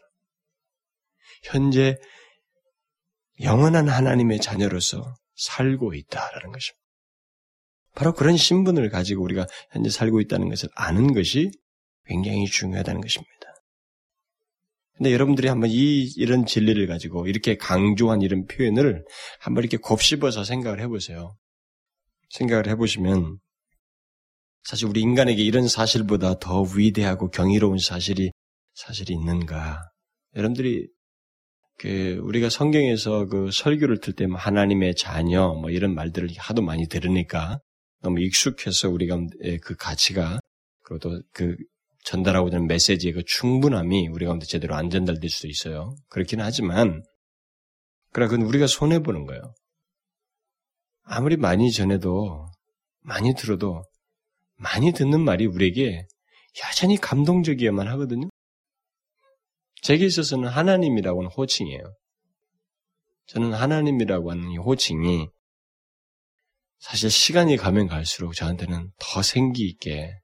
[1.42, 1.98] 현재
[3.42, 6.82] 영원한 하나님의 자녀로서 살고 있다라는 것입니다.
[7.94, 11.50] 바로 그런 신분을 가지고 우리가 현재 살고 있다는 것을 아는 것이
[12.06, 13.37] 굉장히 중요하다는 것입니다.
[14.98, 19.04] 근데 여러분들이 한번 이, 이런 진리를 가지고 이렇게 강조한 이런 표현을
[19.40, 21.36] 한번 이렇게 곱씹어서 생각을 해보세요.
[22.30, 23.38] 생각을 해보시면
[24.64, 28.32] 사실 우리 인간에게 이런 사실보다 더 위대하고 경이로운 사실이
[28.74, 29.80] 사실이 있는가?
[30.34, 30.88] 여러분들이
[31.78, 37.60] 그 우리가 성경에서 그 설교를 들 때면 하나님의 자녀 뭐 이런 말들을 하도 많이 들으니까
[38.02, 39.16] 너무 익숙해서 우리가
[39.62, 40.40] 그 가치가
[40.82, 41.56] 그리고 또 그
[42.04, 45.94] 전달하고자 하는 메시지의 그 충분함이 우리 가운데 제대로 안 전달될 수도 있어요.
[46.08, 47.02] 그렇긴 하지만,
[48.12, 49.54] 그러나 그건 우리가 손해보는 거예요.
[51.02, 52.46] 아무리 많이 전해도,
[53.00, 53.82] 많이 들어도,
[54.56, 56.06] 많이 듣는 말이 우리에게
[56.66, 58.28] 여전히 감동적이어야만 하거든요.
[59.82, 61.94] 제게 있어서는 하나님이라고 하는 호칭이에요.
[63.26, 65.28] 저는 하나님이라고 하는 이 호칭이
[66.78, 70.18] 사실 시간이 가면 갈수록 저한테는 더 생기 있게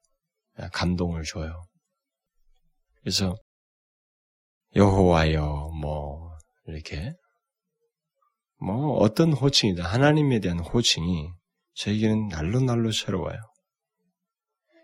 [0.72, 1.64] 감동을 줘요.
[3.00, 3.34] 그래서
[4.76, 6.36] 여호와여 뭐
[6.66, 7.14] 이렇게
[8.58, 11.28] 뭐 어떤 호칭이다 하나님에 대한 호칭이
[11.74, 13.38] 저에게는 날로 날로 새로워요.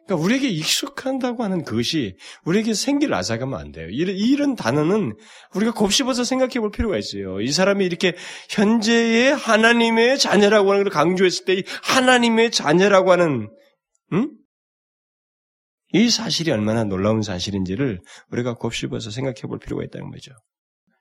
[0.06, 3.86] 그러니까 우리에게 익숙한다고 하는 그것이 우리에게 생기를 앗아가면 안 돼요.
[3.90, 5.16] 이런, 이런 단어는
[5.54, 7.40] 우리가 곱씹어서 생각해 볼 필요가 있어요.
[7.40, 8.16] 이 사람이 이렇게
[8.48, 13.50] 현재의 하나님의 자녀라고 하는 걸 강조했을 때 하나님의 자녀라고 하는
[14.12, 14.39] 음?
[15.92, 18.00] 이 사실이 얼마나 놀라운 사실인지를
[18.30, 20.32] 우리가 곱씹어서 생각해 볼 필요가 있다는 거죠.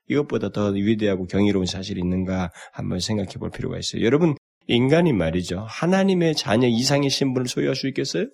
[0.08, 4.04] 이것보다 더 위대하고 경이로운 사실이 있는가 한번 생각해 볼 필요가 있어요.
[4.04, 4.34] 여러분,
[4.66, 5.64] 인간이 말이죠.
[5.68, 8.26] 하나님의 자녀 이상의 신분을 소유할 수 있겠어요?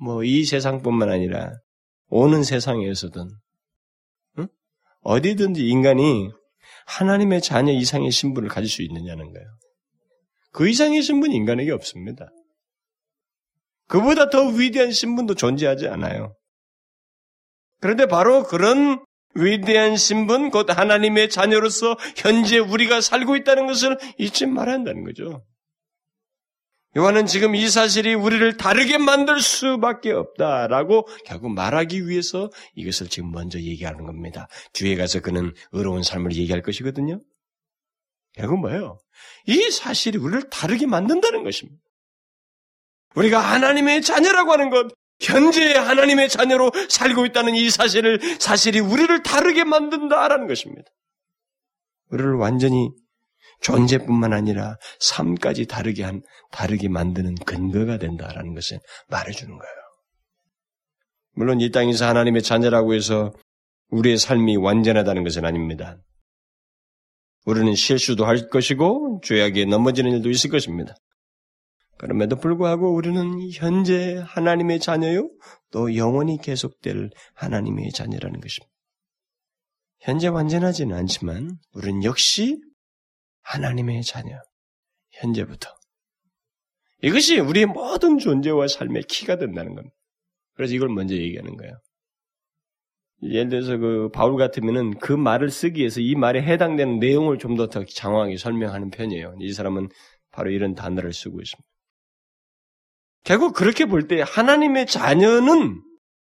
[0.00, 1.52] 뭐, 이 세상뿐만 아니라,
[2.08, 3.28] 오는 세상에서든,
[4.38, 4.48] 응?
[5.02, 6.30] 어디든지 인간이
[6.86, 9.46] 하나님의 자녀 이상의 신분을 가질 수 있느냐는 거예요.
[10.52, 12.30] 그 이상의 신분이 인간에게 없습니다.
[13.88, 16.34] 그보다 더 위대한 신분도 존재하지 않아요.
[17.80, 24.76] 그런데 바로 그런 위대한 신분, 곧 하나님의 자녀로서 현재 우리가 살고 있다는 것을 잊지 말아야
[24.76, 25.44] 한다는 거죠.
[26.96, 33.60] 요한은 지금 이 사실이 우리를 다르게 만들 수밖에 없다라고 결국 말하기 위해서 이것을 지금 먼저
[33.60, 34.48] 얘기하는 겁니다.
[34.72, 37.20] 뒤에 가서 그는 의로운 삶을 얘기할 것이거든요.
[38.32, 38.98] 결국 뭐예요?
[39.46, 41.78] 이 사실이 우리를 다르게 만든다는 것입니다.
[43.16, 49.64] 우리가 하나님의 자녀라고 하는 것, 현재 하나님의 자녀로 살고 있다는 이 사실을, 사실이 우리를 다르게
[49.64, 50.88] 만든다라는 것입니다.
[52.10, 52.90] 우리를 완전히
[53.62, 59.74] 존재뿐만 아니라 삶까지 다르게 한, 다르게 만드는 근거가 된다라는 것을 말해주는 거예요.
[61.32, 63.32] 물론 이 땅에서 하나님의 자녀라고 해서
[63.88, 65.96] 우리의 삶이 완전하다는 것은 아닙니다.
[67.46, 70.94] 우리는 실수도 할 것이고 죄악에 넘어지는 일도 있을 것입니다.
[71.98, 75.30] 그럼에도 불구하고 우리는 현재 하나님의 자녀요,
[75.70, 78.72] 또 영원히 계속될 하나님의 자녀라는 것입니다.
[80.00, 82.60] 현재 완전하지는 않지만 우리는 역시
[83.42, 84.38] 하나님의 자녀.
[85.12, 85.74] 현재부터.
[87.02, 89.94] 이것이 우리의 모든 존재와 삶의 키가 된다는 겁니다.
[90.54, 91.72] 그래서 이걸 먼저 얘기하는 거예요.
[93.22, 97.68] 예를 들어서 그 바울 같으면은 그 말을 쓰기 위해서 이 말에 해당되는 내용을 좀 더
[97.68, 99.36] 더 장황하게 설명하는 편이에요.
[99.40, 99.88] 이 사람은
[100.32, 101.66] 바로 이런 단어를 쓰고 있습니다.
[103.26, 105.82] 결국 그렇게 볼 때 하나님의 자녀는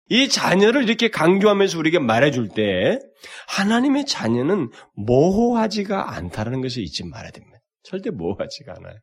[0.09, 2.99] 이 자녀를 이렇게 강조하면서 우리에게 말해줄 때
[3.47, 7.59] 하나님의 자녀는 모호하지가 않다는 것을 잊지 말아야 됩니다.
[7.83, 8.95] 절대 모호하지가 않아요.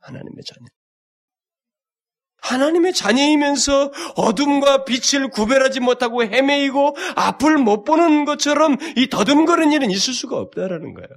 [0.00, 0.66] 하나님의 자녀.
[2.42, 10.12] 하나님의 자녀이면서 어둠과 빛을 구별하지 못하고 헤매이고 앞을 못 보는 것처럼 이 더듬거리는 일은 있을
[10.12, 11.08] 수가 없다라는 거예요.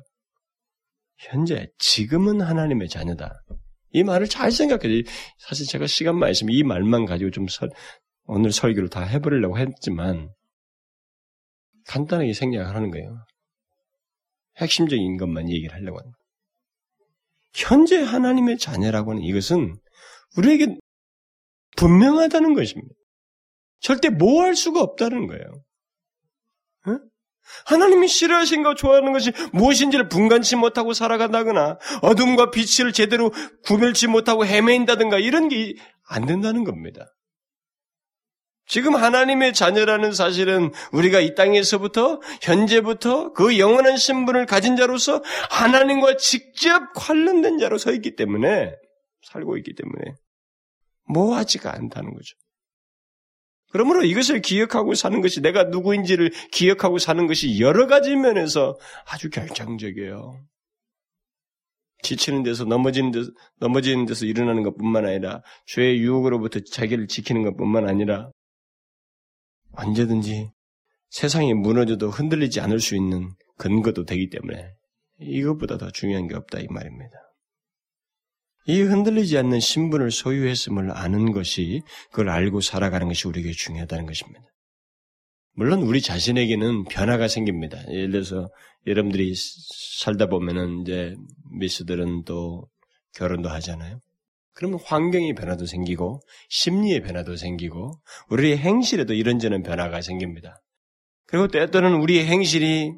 [1.18, 3.42] 현재 지금은 하나님의 자녀다.
[3.94, 5.04] 이 말을 잘 생각해요.
[5.38, 7.70] 사실 제가 시간만 있으면 이 말만 가지고 좀 설,
[8.26, 10.30] 오늘 설교를 다 해버리려고 했지만
[11.88, 13.26] 간단하게 생략하는 거예요.
[14.58, 16.12] 핵심적인 것만 얘기를 하려고 거예요.
[17.56, 19.76] 현재 하나님의 자녀라고 하는 이것은
[20.38, 20.76] 우리에게
[21.78, 22.96] 분명하다는 것입니다.
[23.80, 25.44] 절대 모호할 수가 없다는 거예요.
[27.72, 27.76] 응?
[27.76, 33.32] 하나님이 싫어하신 거 좋아하는 것이 무엇인지를 분간치 못하고 살아간다거나 어둠과 빛을 제대로
[33.66, 35.76] 구별치 못하고 헤매인다든가 이런 게
[36.08, 37.08] 안 된다는 겁니다.
[38.66, 46.94] 지금 하나님의 자녀라는 사실은 우리가 이 땅에서부터 현재부터 그 영원한 신분을 가진 자로서 하나님과 직접
[46.96, 48.74] 관련된 자로 서 있기 때문에
[49.24, 50.16] 살고 있기 때문에
[51.06, 52.36] 모호하지가 않다는 거죠.
[53.74, 58.78] 그러므로 이것을 기억하고 사는 것이 내가 누구인지를 기억하고 사는 것이 여러 가지 면에서
[59.12, 60.40] 아주 결정적이에요.
[62.04, 68.30] 지치는 데서 넘어지는 데서 넘어지는 데서 일어나는 것뿐만 아니라 죄의 유혹으로부터 자기를 지키는 것뿐만 아니라
[69.72, 70.52] 언제든지
[71.10, 74.72] 세상이 무너져도 흔들리지 않을 수 있는 근거도 되기 때문에
[75.20, 77.23] 이것보다 더 중요한 게 없다 이 말입니다.
[78.66, 84.42] 이 흔들리지 않는 신분을 소유했음을 아는 것이 그걸 알고 살아가는 것이 우리에게 중요하다는 것입니다.
[85.56, 87.78] 물론 우리 자신에게는 변화가 생깁니다.
[87.90, 88.50] 예를 들어서
[88.88, 89.34] 여러분들이
[90.00, 91.16] 살다 보면은 이제
[91.60, 92.68] 미스들은 또
[93.16, 94.00] 결혼도 하잖아요.
[94.56, 98.00] 그러면 환경의 변화도 생기고 심리의 변화도 생기고
[98.30, 100.62] 우리의 행실에도 이런저런 변화가 생깁니다.
[101.28, 102.94] 그리고 때때로는 우리의 행실이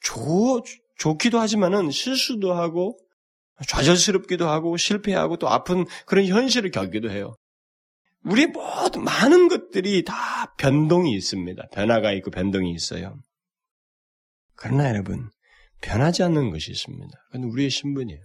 [0.00, 0.62] 좋,
[0.98, 2.98] 좋기도 하지만은 실수도 하고
[3.66, 7.36] 좌절스럽기도 하고 실패하고 또 아픈 그런 현실을 겪기도 해요.
[8.24, 11.68] 우리 모든 많은 것들이 다 변동이 있습니다.
[11.72, 13.18] 변화가 있고 변동이 있어요.
[14.56, 15.30] 그러나 여러분,
[15.82, 17.12] 변하지 않는 것이 있습니다.
[17.30, 18.22] 그건 우리의 신분이에요.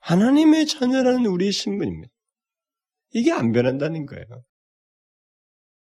[0.00, 2.12] 하나님의 자녀라는 우리의 신분입니다.
[3.12, 4.24] 이게 안 변한다는 거예요.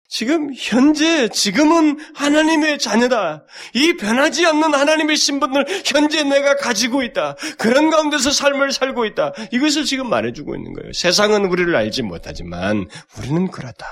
[0.08, 3.46] 지금 현재 지금은 하나님의 자녀다.
[3.74, 7.36] 이 변하지 않는 하나님의 신분을 현재 내가 가지고 있다.
[7.58, 9.34] 그런 가운데서 삶을 살고 있다.
[9.52, 10.94] 이것을 지금 말해주고 있는 거예요.
[10.94, 12.88] 세상은 우리를 알지 못하지만
[13.18, 13.86] 우리는 그렇다.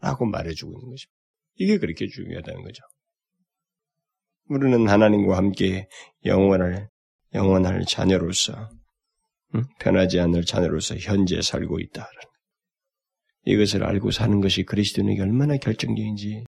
[0.00, 1.12] 라고 말해주고 있는 것입니다.
[1.56, 2.82] 이게 그렇게 중요하다는 거죠.
[4.48, 5.86] 우리는 하나님과 함께
[6.24, 6.88] 영원할
[7.34, 8.68] 영원할 자녀로서
[9.54, 9.64] 응?
[9.78, 12.08] 변하지 않을 자녀로서 현재 살고 있다.
[13.44, 16.44] 이것을 알고 사는 것이 그리스도인에게 얼마나 결정적인지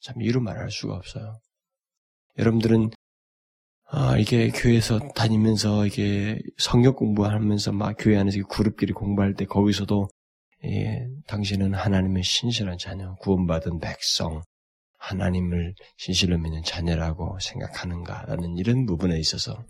[0.00, 1.38] 참 이루 말할 수가 없어요.
[2.38, 2.90] 여러분들은
[3.90, 10.08] 아, 이게 교회에서 다니면서 이게 성역 공부하면서 막 교회 안에서 그룹끼리 공부할 때 거기서도
[10.64, 14.42] 예, 당신은 하나님의 신실한 자녀, 구원받은 백성,
[14.98, 19.64] 하나님을 신실로 믿는 자녀라고 생각하는가라는 이런 부분에 있어서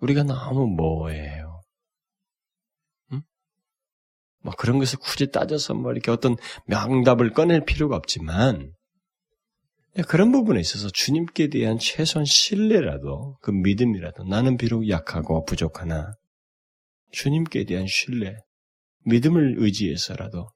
[0.00, 1.55] 우리가 너무 모호해요.
[4.46, 6.36] 뭐 그런 것을 굳이 따져서 뭐 이렇게 어떤
[6.66, 8.72] 명답을 꺼낼 필요가 없지만
[10.06, 16.14] 그런 부분에 있어서 주님께 대한 최소한 신뢰라도 그 믿음이라도 나는 비록 약하고 부족하나
[17.10, 18.36] 주님께 대한 신뢰,
[19.04, 20.48] 믿음을 의지해서라도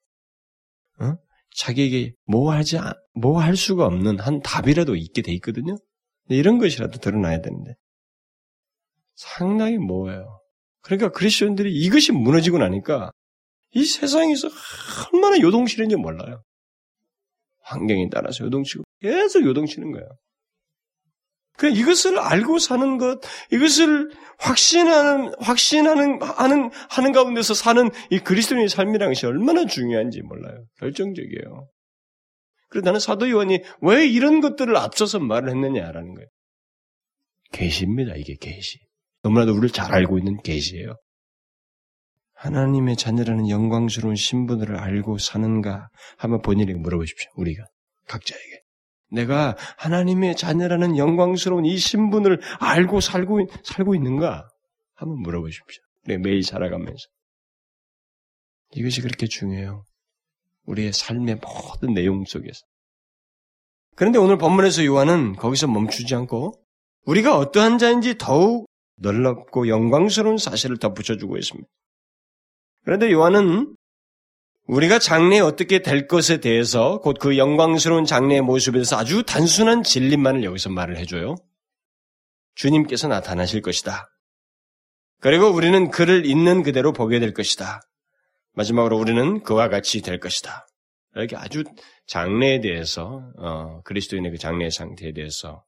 [1.01, 1.17] 어?
[1.57, 2.79] 자기에게 뭐 하지
[3.15, 5.77] 뭐 할 수가 없는 한 답이라도 있게 돼 있거든요.
[6.29, 7.75] 이런 것이라도 드러나야 되는데
[9.17, 10.41] 상당히 뭐예요.
[10.83, 13.11] 그러니까 그리스도인들이 이것이 무너지고 나니까
[13.73, 14.49] 이 세상에서
[15.13, 16.43] 얼마나 요동치는지 몰라요.
[17.63, 20.09] 환경에 따라서 요동치고 계속 요동치는 거예요.
[21.57, 23.21] 그 이것을 알고 사는 것,
[23.53, 30.65] 이것을 확신하는 확신하는 하는 하는 가운데서 사는 이 그리스도인의 삶이라는 것이 얼마나 중요한지 몰라요.
[30.79, 31.69] 결정적이에요.
[32.71, 36.29] 그래서 나는 사도 요한이 왜 이런 것들을 앞서서 말을 했느냐라는 거예요.
[37.53, 38.15] 계시입니다.
[38.17, 38.79] 이게 계시.
[39.23, 40.95] 너무나도 우리를 잘 알고 있는 계시예요.
[42.41, 47.31] 하나님의 자녀라는 영광스러운 신분을 알고 사는가 한번 본인에게 물어보십시오.
[47.37, 47.65] 우리가
[48.09, 48.63] 각자에게.
[49.11, 54.49] 내가 하나님의 자녀라는 영광스러운 이 신분을 알고 살고, 살고 있는가?
[54.95, 55.83] 한번 물어보십시오.
[56.07, 57.09] 우리 매일 살아가면서.
[58.73, 59.85] 이것이 그렇게 중요해요.
[60.65, 62.61] 우리의 삶의 모든 내용 속에서.
[63.97, 66.55] 그런데 오늘 본문에서 요한은 거기서 멈추지 않고
[67.05, 68.67] 우리가 어떠한 자인지 더욱
[68.97, 71.69] 넓고 영광스러운 사실을 더 붙여주고 있습니다.
[72.85, 73.77] 그런데 요한은
[74.67, 80.45] 우리가 장래에 어떻게 될 것에 대해서 곧 그 영광스러운 장래의 모습에 대해서 아주 단순한 진리만을
[80.45, 81.35] 여기서 말을 해줘요.
[82.55, 84.09] 주님께서 나타나실 것이다.
[85.21, 87.81] 그리고 우리는 그를 있는 그대로 보게 될 것이다.
[88.55, 90.67] 마지막으로 우리는 그와 같이 될 것이다.
[91.17, 91.65] 이렇게 아주
[92.07, 95.65] 장래에 대해서 어, 그리스도인의 그 장래의 상태에 대해서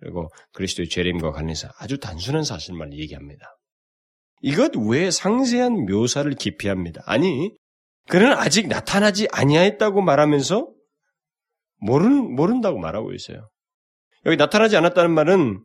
[0.00, 3.56] 그리고 그리스도의 죄림과 관련해서 아주 단순한 사실만 얘기합니다.
[4.40, 7.02] 이것 외에 상세한 묘사를 기피합니다.
[7.06, 7.54] 아니,
[8.08, 10.68] 그는 아직 나타나지 아니하였다고 말하면서
[11.78, 13.48] 모른, 모른다고 말하고 있어요.
[14.26, 15.64] 여기 나타나지 않았다는 말은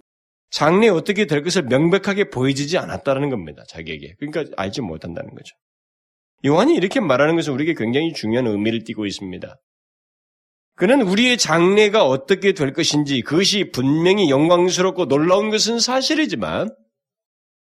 [0.51, 3.63] 장래에 어떻게 될 것을 명백하게 보여지지 않았다는 겁니다.
[3.67, 4.15] 자기에게.
[4.19, 5.55] 그러니까 알지 못한다는 거죠.
[6.45, 9.55] 요한이 이렇게 말하는 것은 우리에게 굉장히 중요한 의미를 띠고 있습니다.
[10.75, 16.69] 그는 우리의 장래가 어떻게 될 것인지 그것이 분명히 영광스럽고 놀라운 것은 사실이지만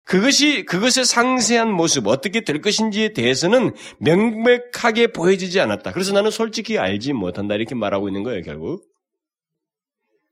[0.07, 5.91] 그것이 그것의 상세한 모습 어떻게 될 것인지에 대해서는 명백하게 보여지지 않았다.
[5.91, 8.85] 그래서 나는 솔직히 알지 못한다 이렇게 말하고 있는 거예요 결국.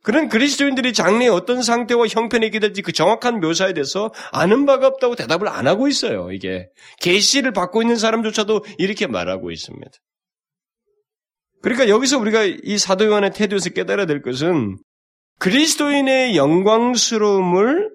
[0.01, 5.15] 그런 그리스도인들이 장래에 어떤 상태와 형편이 있게 될지 그 정확한 묘사에 대해서 아는 바가 없다고
[5.15, 6.31] 대답을 안 하고 있어요.
[6.31, 6.69] 이게
[7.01, 9.91] 계시를 받고 있는 사람조차도 이렇게 말하고 있습니다.
[11.63, 14.77] 그러니까 여기서 우리가 이 사도 요한의 태도에서 깨달아야 될 것은
[15.39, 17.94] 그리스도인의 영광스러움을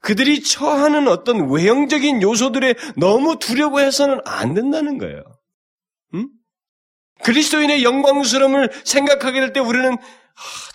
[0.00, 5.22] 그들이 처하는 어떤 외형적인 요소들에 너무 두려워해서는 안 된다는 거예요.
[6.14, 6.28] 응?
[7.22, 9.96] 그리스도인의 영광스러움을 생각하게 될 때 우리는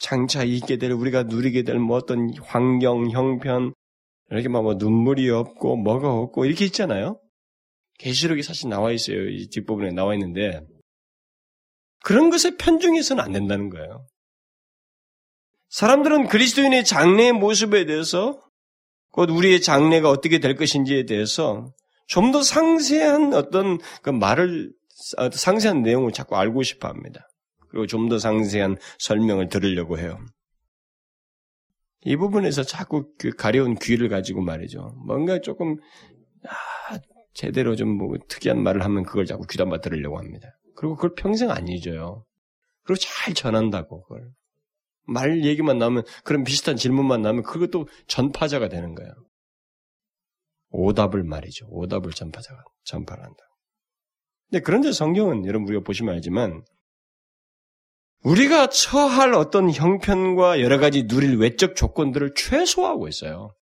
[0.01, 3.73] 장차 있게 될 우리가 누리게 될 뭐 어떤 환경, 형편
[4.29, 7.19] 이렇게 막 뭐 눈물이 없고 뭐가 없고 이렇게 있잖아요.
[7.99, 9.29] 계시록이 사실 나와 있어요.
[9.29, 10.59] 이 뒷부분에 나와 있는데
[12.03, 14.05] 그런 것에 편중해서는 안 된다는 거예요.
[15.69, 18.41] 사람들은 그리스도인의 장래의 모습에 대해서
[19.13, 21.71] 곧 우리의 장래가 어떻게 될 것인지에 대해서
[22.07, 24.73] 좀 더 상세한 어떤 그 말을
[25.17, 27.27] 어, 상세한 내용을 자꾸 알고 싶어 합니다.
[27.69, 30.19] 그리고 좀 더 상세한 설명을 들으려고 해요.
[32.01, 34.95] 이 부분에서 자꾸 그 가려운 귀를 가지고 말이죠.
[35.07, 35.77] 뭔가 조금
[36.47, 36.99] 아,
[37.33, 40.49] 제대로 좀 뭐 특이한 말을 하면 그걸 자꾸 귀담아 들으려고 합니다.
[40.75, 42.25] 그리고 그걸 평생 안 잊어요.
[42.83, 44.31] 그리고 잘 전한다고 그걸.
[45.05, 49.11] 말 얘기만 나오면 그런 비슷한 질문만 나오면 그것도 전파자가 되는 거예요.
[50.69, 51.67] 오답을 말이죠.
[51.69, 53.43] 오답을 전파자가 전파를 한다.
[54.49, 56.63] 근데 그런데 성경은 여러분 우리가 보시면 알지만
[58.23, 63.53] 우리가 처할 어떤 형편과 여러 가지 누릴 외적 조건들을 최소화하고 있어요.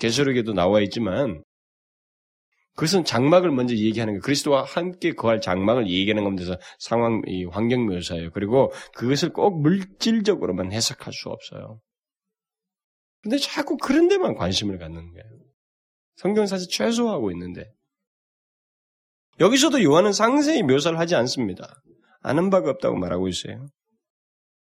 [0.00, 1.42] 계시록에도 나와 있지만
[2.78, 6.58] 그것은 장막을 먼저 얘기하는 거 그리스도와 함께 거할 장막을 얘기하는 겁니다.
[6.78, 8.30] 상황, 이 환경 묘사예요.
[8.30, 11.80] 그리고 그것을 꼭 물질적으로만 해석할 수 없어요.
[13.20, 15.24] 근데 자꾸 그런 데만 관심을 갖는 거예요.
[16.14, 17.68] 성경 사실 최소화하고 있는데.
[19.40, 21.82] 여기서도 요한은 상세히 묘사를 하지 않습니다.
[22.20, 23.66] 아는 바가 없다고 말하고 있어요.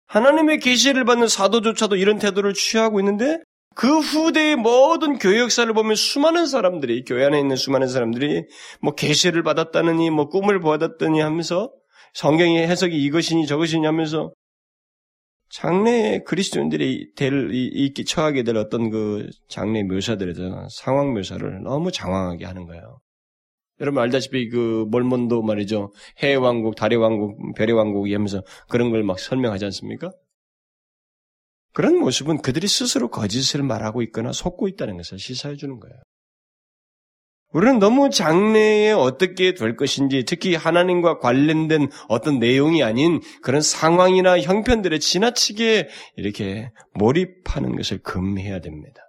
[0.06, 3.38] 하나님의 계시를 받는 사도조차도 이런 태도를 취하고 있는데
[3.74, 8.44] 그 후대의 모든 교회 역사를 보면 수많은 사람들이 교회 안에 있는 수많은 사람들이
[8.82, 11.72] 뭐 계시를 받았다느니 뭐 꿈을 보았다니 하면서
[12.14, 14.32] 성경의 해석이 이것이니 저것이니 하면서
[15.50, 22.44] 장래에 그리스도인들이 될 있기 처하게 될 어떤 그 장래 묘사들에 대한 상황 묘사를 너무 장황하게
[22.44, 23.00] 하는 거예요.
[23.80, 25.92] 여러분 알다시피 그 몰몬도 말이죠.
[26.22, 30.12] 해 왕국, 달의 왕국, 별의 왕국 이 하면서 그런 걸 막 설명하지 않습니까?
[31.72, 35.96] 그런 모습은 그들이 스스로 거짓을 말하고 있거나 속고 있다는 것을 시사해 주는 거예요.
[37.52, 44.98] 우리는 너무 장래에 어떻게 될 것인지, 특히 하나님과 관련된 어떤 내용이 아닌 그런 상황이나 형편들에
[44.98, 49.02] 지나치게 이렇게 몰입하는 것을 금해야 됩니다.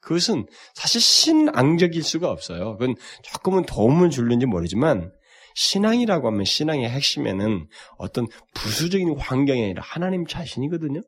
[0.00, 2.76] 그것은 사실 신앙적일 수가 없어요.
[2.76, 2.94] 그건
[3.24, 5.10] 조금은 도움을 줄는지 모르지만
[5.56, 7.66] 신앙이라고 하면 신앙의 핵심에는
[7.98, 11.00] 어떤 부수적인 환경이 아니라 하나님 자신이거든요.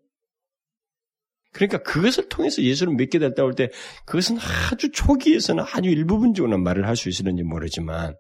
[1.53, 3.71] 그러니까 그것을 통해서 예수를 믿게 됐다 올때
[4.05, 8.17] 그것은 아주 초기에서는 아주 일부분적으로 말을 할 수 있을는지 모르지만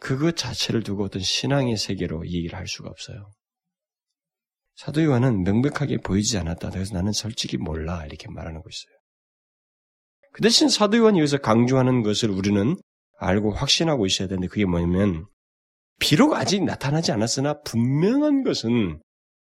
[0.00, 3.30] 그것 자체를 두고 어떤 신앙의 세계로 얘기를 할 수가 없어요.
[4.74, 6.70] 사도 요한은 명백하게 보이지 않았다.
[6.70, 8.04] 그래서 나는 솔직히 몰라.
[8.04, 8.98] 이렇게 말하는 거 있어요.
[10.32, 12.76] 그 대신 사도 요한이 여기서 강조하는 것을 우리는
[13.18, 15.26] 알고 확신하고 있어야 되는데 그게 뭐냐면
[16.00, 19.00] 비록 아직 나타나지 않았으나 분명한 것은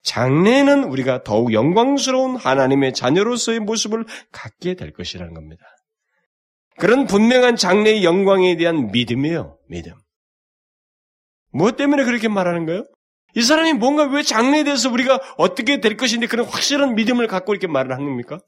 [0.07, 5.63] 장래에는 우리가 더욱 영광스러운 하나님의 자녀로서의 모습을 갖게 될 것이라는 겁니다.
[6.77, 9.57] 그런 분명한 장래의 영광에 대한 믿음이에요.
[9.67, 9.93] 믿음.
[11.51, 12.85] 무엇 때문에 그렇게 말하는 거예요?
[13.35, 17.67] 이 사람이 뭔가 왜 장래에 대해서 우리가 어떻게 될 것인데 그런 확실한 믿음을 갖고 이렇게
[17.67, 18.39] 말을 하는 겁니까?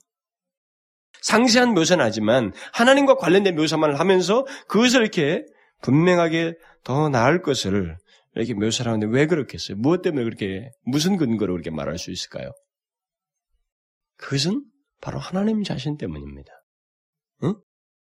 [1.22, 5.44] 상세한 묘사는 하지만 하나님과 관련된 묘사만을 하면서 그것을 이렇게
[5.82, 6.54] 분명하게
[6.86, 7.98] 더 나을 것을
[8.36, 9.78] 이렇게 묘사를 하는데 왜 그렇겠어요?
[9.78, 12.52] 무엇 때문에 그렇게 무슨 근거로 그렇게 말할 수 있을까요?
[14.18, 14.64] 그것은
[15.02, 16.52] 바로 하나님 자신 때문입니다.
[17.44, 17.56] 응?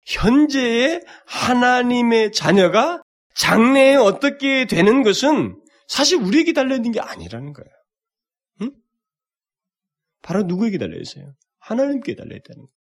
[0.05, 3.01] 현재의 하나님의 자녀가
[3.35, 7.69] 장래에 어떻게 되는 것은 사실 우리에게 달려있는 게 아니라는 거예요.
[8.61, 8.71] 응?
[10.21, 11.33] 바로 누구에게 달려있어요?
[11.59, 12.79] 하나님께 달려있다는 거예요.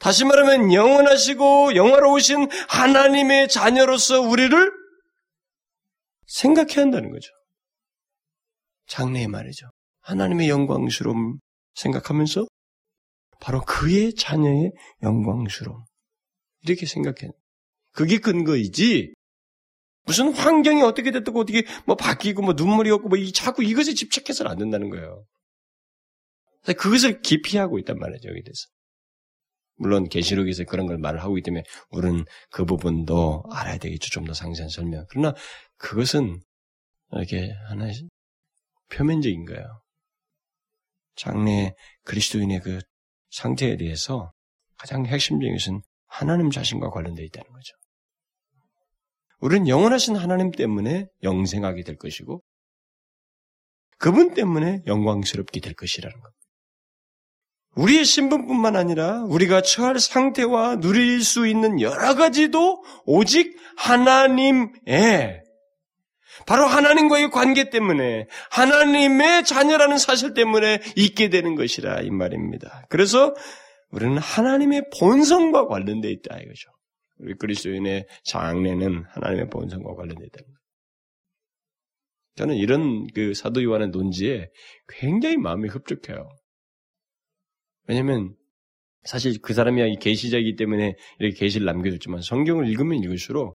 [0.00, 4.83] 다시 말하면 영원하시고 영화로우신 하나님의 자녀로서 우리를
[6.26, 7.30] 생각해야 한다는 거죠.
[8.86, 9.70] 장래의 말이죠.
[10.00, 11.38] 하나님의 영광스러움
[11.74, 12.46] 생각하면서
[13.40, 14.72] 바로 그의 자녀의
[15.02, 15.84] 영광스러움
[16.62, 17.30] 이렇게 생각해.
[17.92, 19.14] 그게 근거이지.
[20.06, 24.50] 무슨 환경이 어떻게 됐다고 어떻게 뭐 바뀌고 뭐 눈물이 없고 뭐 이 자꾸 이것에 집착해서는
[24.50, 25.24] 안 된다는 거예요.
[26.78, 28.66] 그것을 기피하고 있단 말이죠 여기 대해서.
[29.76, 34.10] 물론 계시록에서 그런 걸 말을 하고 있기 때문에 우리는 그 부분도 알아야 되겠죠.
[34.10, 35.04] 좀 더 상세한 설명.
[35.10, 35.34] 그러나
[35.76, 36.40] 그것은
[37.12, 37.94] 이렇게 하나의
[38.90, 39.82] 표면적인 거예요.
[41.16, 42.80] 장래 그리스도인의 그
[43.30, 44.32] 상태에 대해서
[44.78, 47.74] 가장 핵심적인 것은 하나님 자신과 관련되어 있다는 거죠.
[49.40, 52.42] 우리는 영원하신 하나님 때문에 영생하게 될 것이고
[53.98, 56.32] 그분 때문에 영광스럽게 될 것이라는 것.
[57.76, 65.42] 우리의 신분뿐만 아니라 우리가 처할 상태와 누릴 수 있는 여러 가지도 오직 하나님의
[66.46, 72.86] 바로 하나님과의 관계 때문에 하나님의 자녀라는 사실 때문에 있게 되는 것이라 이 말입니다.
[72.88, 73.34] 그래서
[73.90, 76.70] 우리는 하나님의 본성과 관련되어 있다 이거죠.
[77.18, 80.38] 우리 그리스도인의 장래는 하나님의 본성과 관련되어 있다.
[82.36, 84.48] 저는 이런 그 사도 요한의 논지에
[84.88, 86.28] 굉장히 마음이 흡족해요.
[87.86, 88.34] 왜냐면
[89.04, 93.56] 사실 그 사람이 계시자이기 때문에 이렇게 계시를 남겨줬지만 성경을 읽으면 읽을수록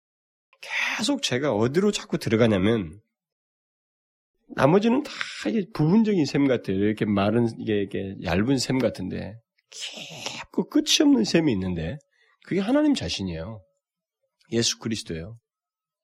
[0.62, 3.00] 계속 제가 어디로 자꾸 들어가냐면
[4.50, 5.12] 나머지는 다
[5.50, 6.78] 이게 부분적인 셈 같아요.
[6.78, 9.36] 이렇게 마른 이게, 이게 얇은 셈 같은데
[9.70, 11.98] 깊고 끝이 없는 셈이 있는데
[12.46, 13.62] 그게 하나님 자신이에요.
[14.52, 15.38] 예수 그리스도예요.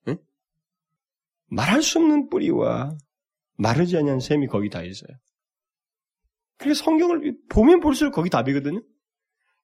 [0.09, 0.17] 응?
[1.47, 2.97] 말할 수 없는 뿌리와
[3.57, 5.17] 마르지 않은 셈이 거기 다 있어요.
[6.63, 8.81] 그러니까 성경을 보면 볼수록 거기 답이거든요.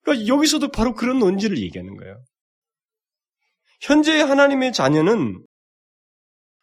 [0.02, 2.22] 그러니까 여기서도 바로 그런 논지를 얘기하는 거예요.
[3.80, 5.44] 현재 하나님의 자녀는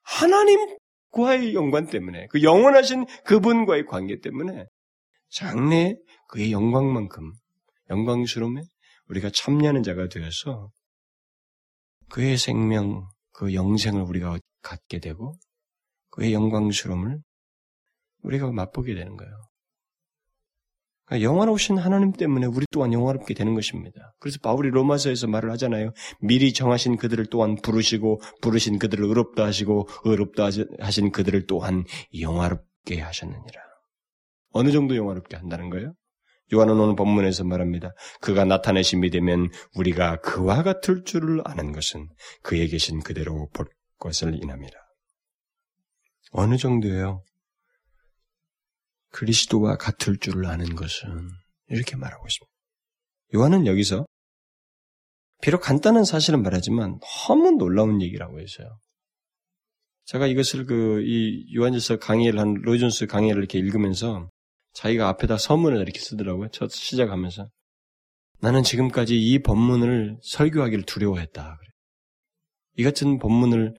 [0.03, 4.65] 하나님과의 연관 때문에, 그 영원하신 그분과의 관계 때문에
[5.29, 5.95] 장래
[6.29, 7.33] 그의 영광만큼,
[7.89, 8.61] 영광스러움에
[9.09, 10.69] 우리가 참여하는 자가 되어서
[12.09, 15.35] 그의 생명, 그 영생을 우리가 갖게 되고
[16.09, 17.19] 그의 영광스러움을
[18.23, 19.47] 우리가 맛보게 되는 거예요.
[21.08, 24.14] 그러니까 영화로우신 하나님 때문에 우리 또한 영화롭게 되는 것입니다.
[24.20, 25.93] 그래서 바울이 로마서에서 말을 하잖아요.
[26.20, 30.49] 미리 정하신 그들을 또한 부르시고 부르신 그들을 의롭다 하시고 의롭다
[30.80, 31.86] 하신 그들을 또한
[32.20, 33.62] 영화롭게 하셨느니라.
[34.51, 35.93] 어느 정도 영화롭게 한다는 거예요?
[36.53, 37.93] 요한은 오늘 본문에서 말합니다.
[38.22, 42.08] 그가 나타내심이 되면 우리가 그와 같을 줄을 아는 것은
[42.41, 44.78] 그에 계신 그대로 볼 것을 인함이라.
[46.32, 47.24] 어느 정도예요?
[49.12, 51.30] 그리스도와 같을 줄을 아는 것은
[51.70, 52.51] 이렇게 말하고 있습니다.
[53.36, 54.05] 요한은 여기서
[55.41, 58.80] 비록 간단한 사실은 말하지만 너무 놀라운 얘기라고 했어요.
[60.05, 64.30] 제가 이것을 그 이 요한일서 강의를 한 로이존스 강의를 이렇게 읽으면서
[64.74, 66.49] 자기가 앞에다 서문을 이렇게 쓰더라고요.
[66.49, 67.49] 첫 시작하면서
[68.39, 71.58] 나는 지금까지 이 본문을 설교하기를 두려워했다.
[72.78, 73.76] 이 같은 본문을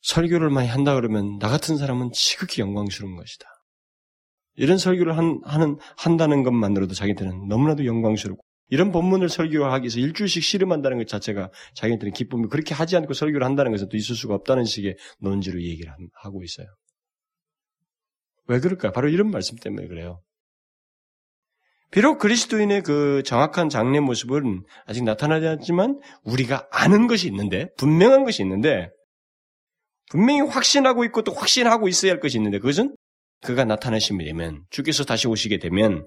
[0.00, 3.46] 설교를 많이 한다 그러면 나 같은 사람은 지극히 영광스러운 것이다.
[4.56, 10.98] 이런 설교를 한, 하는, 한다는 것만으로도 자기들은 너무나도 영광스럽고, 이런 본문을 설교하기 위해서 일주일씩 씨름한다는
[10.98, 14.96] 것 자체가 자기들은 기쁨이 그렇게 하지 않고 설교를 한다는 것은 또 있을 수가 없다는 식의
[15.20, 15.92] 논지로 얘기를
[16.22, 16.66] 하고 있어요.
[18.46, 18.92] 왜 그럴까?
[18.92, 20.22] 바로 이런 말씀 때문에 그래요.
[21.90, 28.42] 비록 그리스도인의 그 정확한 장래 모습은 아직 나타나지 않지만 우리가 아는 것이 있는데, 분명한 것이
[28.42, 28.88] 있는데,
[30.10, 32.96] 분명히 확신하고 있고 또 확신하고 있어야 할 것이 있는데, 그것은
[33.44, 36.06] 그가 나타나시면 되면, 주께서 다시 오시게 되면,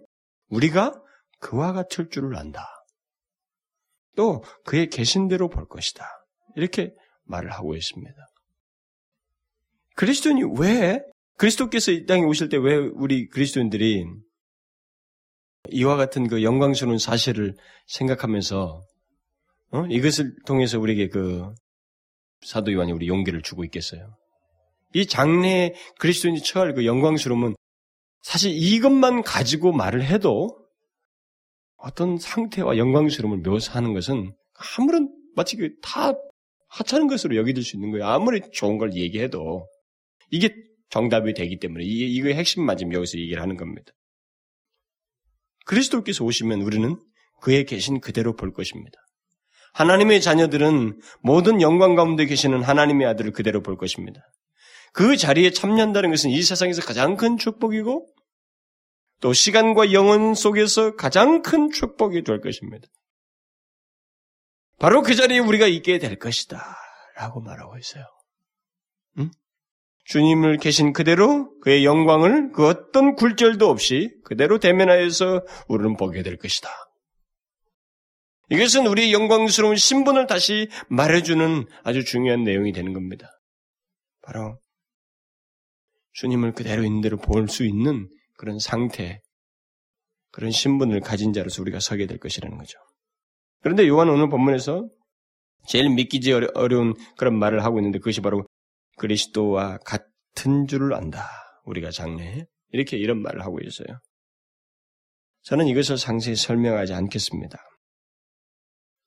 [0.49, 0.93] 우리가
[1.39, 2.65] 그와 같을 줄을 안다.
[4.15, 6.05] 또 그의 계신 대로 볼 것이다.
[6.55, 6.91] 이렇게
[7.25, 8.15] 말을 하고 있습니다.
[9.95, 10.99] 그리스도인이 왜
[11.37, 14.05] 그리스도께서 이 땅에 오실 때 왜 우리 그리스도인들이
[15.69, 17.55] 이와 같은 그 영광스러운 사실을
[17.87, 18.81] 생각하면서
[19.71, 19.85] 어?
[19.89, 21.53] 이것을 통해서 우리에게 그
[22.41, 24.15] 사도 요한이 우리 용기를 주고 있겠어요.
[24.93, 27.55] 이 장래 그리스도인이 처할 그 영광스러움은
[28.21, 30.67] 사실 이것만 가지고 말을 해도
[31.77, 34.33] 어떤 상태와 영광스러움을 묘사하는 것은
[34.77, 36.13] 아무런 마치 그다
[36.69, 38.05] 하찮은 것으로 여겨질 수 있는 거예요.
[38.07, 39.67] 아무리 좋은 걸 얘기해도
[40.31, 40.53] 이게
[40.89, 43.91] 정답이 되기 때문에 이게 이거의 핵심 맞으면 여기서 얘기를 하는 겁니다.
[45.65, 46.97] 그리스도께서 오시면 우리는
[47.41, 48.97] 그의 계신 그대로 볼 것입니다.
[49.73, 54.21] 하나님의 자녀들은 모든 영광 가운데 계시는 하나님의 아들을 그대로 볼 것입니다.
[54.93, 58.07] 그 자리에 참여한다는 것은 이 세상에서 가장 큰 축복이고
[59.19, 62.87] 또 시간과 영혼 속에서 가장 큰 축복이 될 것입니다.
[64.79, 66.63] 바로 그 자리에 우리가 있게 될 것이다.
[67.15, 68.03] 라고 말하고 있어요.
[69.17, 69.31] 응?
[70.05, 76.69] 주님을 계신 그대로 그의 영광을 그 어떤 굴절도 없이 그대로 대면하여서 우리는 보게 될 것이다.
[78.49, 83.29] 이것은 우리의 영광스러운 신분을 다시 말해주는 아주 중요한 내용이 되는 겁니다.
[84.21, 84.59] 바로
[86.17, 89.21] 주님을 그대로 있는 대로 볼 수 있는 그런 상태,
[90.31, 92.79] 그런 신분을 가진 자로서 우리가 서게 될 것이라는 거죠.
[93.61, 94.87] 그런데 요한 오늘 본문에서
[95.67, 98.45] 제일 믿기지 어려운 그런 말을 하고 있는데 그것이 바로
[98.97, 101.29] 그리스도와 같은 줄을 안다.
[101.65, 102.45] 우리가 장래에.
[102.69, 103.99] 이렇게 이런 말을 하고 있어요.
[105.43, 107.57] 저는 이것을 상세히 설명하지 않겠습니다.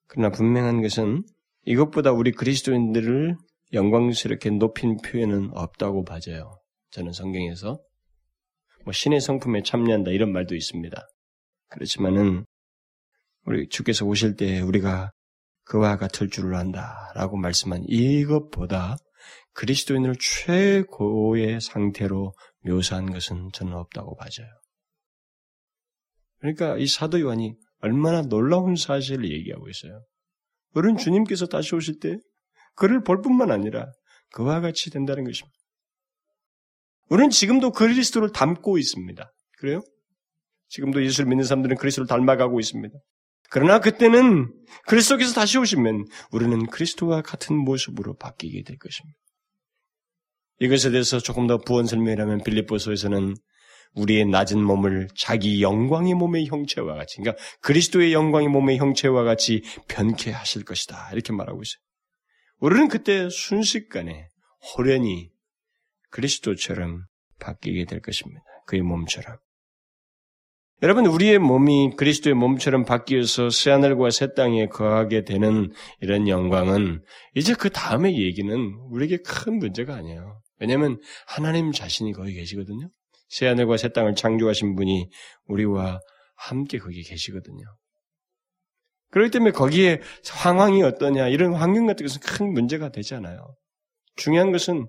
[0.07, 1.25] 그러나 분명한 것은
[1.65, 3.37] 이것보다 우리 그리스도인들을
[3.73, 6.60] 영광스럽게 높인 표현은 없다고 봐져요.
[6.91, 7.81] 저는 성경에서.
[8.85, 11.07] 뭐 신의 성품에 참여한다 이런 말도 있습니다.
[11.69, 12.45] 그렇지만은
[13.45, 15.13] 우리 주께서 오실 때 우리가
[15.65, 18.97] 그와 같을 줄을 안다라고 말씀한 이것보다
[19.53, 22.33] 그리스도인을 최고의 상태로
[22.65, 24.49] 묘사한 것은 저는 없다고 봐져요.
[26.39, 30.05] 그러니까 이 사도 요한이 얼마나 놀라운 사실을 얘기하고 있어요.
[30.75, 32.17] 어른 주님께서 다시 오실 때
[32.75, 33.93] 그를 볼 뿐만 아니라
[34.33, 35.60] 그와 같이 된다는 것입니다.
[37.11, 39.33] 우리는 지금도 그리스도를 닮고 있습니다.
[39.59, 39.83] 그래요?
[40.69, 42.95] 지금도 예수를 믿는 사람들은 그리스도를 닮아가고 있습니다.
[43.51, 44.53] 그러나 그때는
[44.87, 49.19] 그리스도께서 다시 오시면 우리는 그리스도와 같은 모습으로 바뀌게 될 것입니다.
[50.61, 53.35] 이것에 대해서 조금 더 부언 설명이라면 빌립보서에서는
[53.95, 60.31] 우리의 낮은 몸을 자기 영광의 몸의 형체와 같이, 그러니까 그리스도의 영광의 몸의 형체와 같이 변케
[60.31, 61.11] 하실 것이다.
[61.13, 61.81] 이렇게 말하고 있어요.
[62.61, 64.29] 우리는 그때 순식간에
[64.77, 65.31] 호련히
[66.11, 67.05] 그리스도처럼
[67.39, 68.43] 바뀌게 될 것입니다.
[68.67, 69.39] 그의 몸처럼.
[70.83, 77.05] 여러분, 우리의 몸이 그리스도의 몸처럼 바뀌어서 새하늘과 새 땅에 거하게 되는 이런 영광은
[77.35, 78.55] 이제 그 다음의 얘기는
[78.91, 80.41] 우리에게 큰 문제가 아니에요.
[80.59, 82.89] 왜냐하면 하나님 자신이 거기 계시거든요.
[83.29, 85.11] 새하늘과 새 땅을 창조하신 분이
[85.47, 86.01] 우리와
[86.37, 87.63] 함께 거기 계시거든요.
[89.11, 93.55] 그렇기 때문에 거기에 상황이 어떠냐, 이런 환경 같은 것은 큰 문제가 되지 않아요.
[94.17, 94.89] 중요한 것은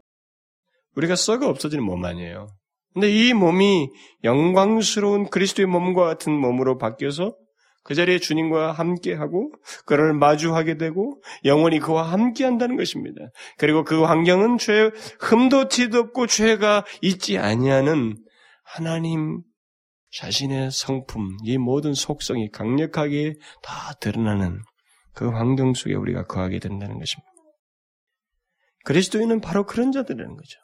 [0.95, 2.47] 우리가 썩어 없어지는 몸 아니에요.
[2.93, 3.89] 근데 이 몸이
[4.23, 7.35] 영광스러운 그리스도의 몸과 같은 몸으로 바뀌어서
[7.83, 9.51] 그 자리에 주님과 함께하고
[9.85, 13.21] 그를 마주하게 되고 영원히 그와 함께한다는 것입니다.
[13.57, 18.17] 그리고 그 환경은 죄 흠도 티도 없고 죄가 있지 아니하는
[18.63, 19.41] 하나님
[20.13, 24.59] 자신의 성품, 이 모든 속성이 강력하게 다 드러나는
[25.13, 27.31] 그 환경 속에 우리가 거하게 된다는 것입니다.
[28.83, 30.59] 그리스도인은 바로 그런 자들이라는 거죠.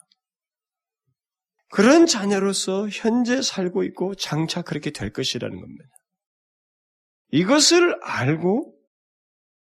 [1.70, 5.84] 그런 자녀로서 현재 살고 있고 장차 그렇게 될 것이라는 겁니다.
[7.30, 8.74] 이것을 알고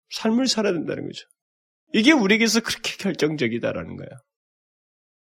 [0.09, 1.25] 삶을 살아야 된다는 거죠.
[1.93, 4.09] 이게 우리에게서 그렇게 결정적이다라는 거야.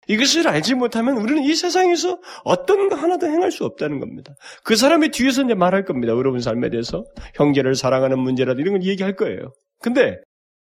[0.08, 4.34] 이것을 알지 못하면 우리는 이 세상에서 어떤 거 하나도 행할 수 없다는 겁니다.
[4.64, 6.14] 그 사람이 뒤에서 이제 말할 겁니다.
[6.14, 7.04] 어려운 삶에 대해서
[7.36, 9.52] 형제를 사랑하는 문제라도 이런 걸 얘기할 거예요.
[9.82, 10.18] 근데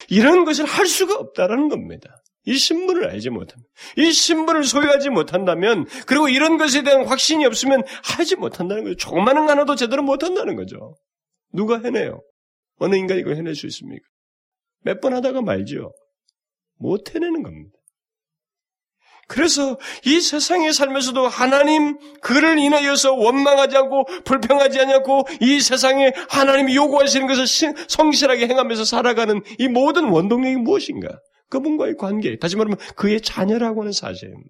[0.09, 2.09] 이런 것을 할 수가 없다라는 겁니다.
[2.45, 3.69] 이 신분을 알지 못합니다.
[3.97, 8.95] 이 신분을 소유하지 못한다면, 그리고 이런 것에 대한 확신이 없으면 하지 못한다는 거죠.
[8.97, 10.95] 조그마한 하나도 제대로 못한다는 거죠.
[11.53, 12.21] 누가 해내요?
[12.77, 14.05] 어느 인간이 이걸 해낼 수 있습니까?
[14.83, 15.91] 몇 번 하다가 말죠.
[16.77, 17.75] 못 해내는 겁니다.
[19.27, 27.25] 그래서 이 세상에 살면서도 하나님 그를 인하여서 원망하지 않고 불평하지 않고 이 세상에 하나님이 요구하시는
[27.25, 27.47] 것을
[27.87, 31.07] 성실하게 행하면서 살아가는 이 모든 원동력이 무엇인가?
[31.49, 34.49] 그분과의 관계, 다시 말하면 그의 자녀라고 하는 사실입니다.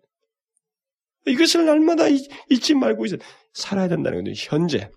[1.27, 2.05] 이것을 날마다
[2.49, 3.05] 잊지 말고
[3.53, 4.49] 살아야 된다는 거죠.
[4.49, 4.89] 현재.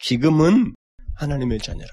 [0.00, 0.74] 지금은
[1.16, 1.90] 하나님의 자녀라.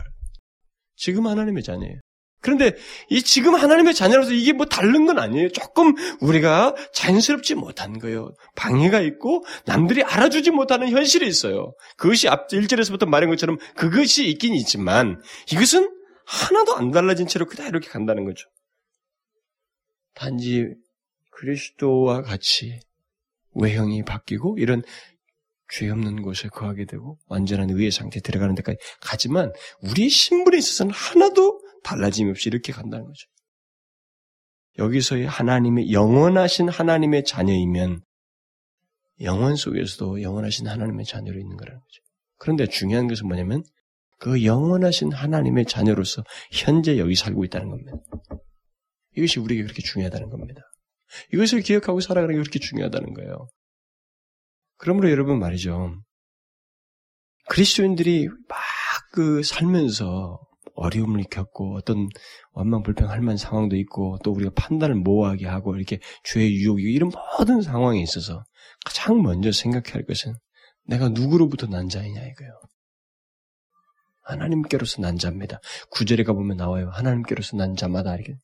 [0.96, 2.00] 지금 하나님의 자녀예요.
[2.42, 2.74] 그런데
[3.10, 5.50] 이 지금 하나님의 자녀로서 이게 뭐 다른 건 아니에요.
[5.50, 8.34] 조금 우리가 자연스럽지 못한 거예요.
[8.56, 11.74] 방해가 있고 남들이 알아주지 못하는 현실이 있어요.
[11.98, 15.90] 그것이 앞 1절에서부터 말한 것처럼 그것이 있긴 있지만 이것은
[16.26, 18.48] 하나도 안 달라진 채로 그다 이렇게 간다는 거죠.
[20.20, 20.76] 단지
[21.32, 22.82] 그리스도와 같이
[23.56, 24.84] 외형이 바뀌고 이런
[25.72, 31.62] 죄 없는 곳에 거하게 되고 완전한 의의 상태에 들어가는 데까지 가지만 우리 신분에 있어서는 하나도
[31.84, 33.28] 달라짐 없이 이렇게 간다는 거죠.
[34.78, 38.02] 여기서의 하나님의 영원하신 하나님의 자녀이면
[39.22, 42.02] 영원 속에서도 영원하신 하나님의 자녀로 있는 거라는 거죠.
[42.38, 43.64] 그런데 중요한 것은 뭐냐면
[44.18, 47.94] 그 영원하신 하나님의 자녀로서 현재 여기 살고 있다는 겁니다.
[49.16, 50.62] 이것이 우리에게 그렇게 중요하다는 겁니다.
[51.34, 53.48] 이것을 기억하고 살아가는 게 그렇게 중요하다는 거예요.
[54.78, 55.96] 그러므로 여러분 말이죠.
[57.48, 58.58] 그리스도인들이 막
[59.12, 60.40] 그 살면서
[60.76, 62.08] 어려움을 겪고 어떤
[62.52, 68.02] 원망불평할 만한 상황도 있고 또 우리가 판단을 모호하게 하고 이렇게 죄의 유혹이 이런 모든 상황에
[68.02, 68.44] 있어서
[68.86, 70.36] 가장 먼저 생각해야 할 것은
[70.86, 72.60] 내가 누구로부터 난 자이냐 이거예요.
[74.22, 75.60] 하나님께로서 난 자입니다.
[75.90, 76.90] 구절에 가보면 나와요.
[76.94, 78.36] 하나님께로서 난 자마다 이렇게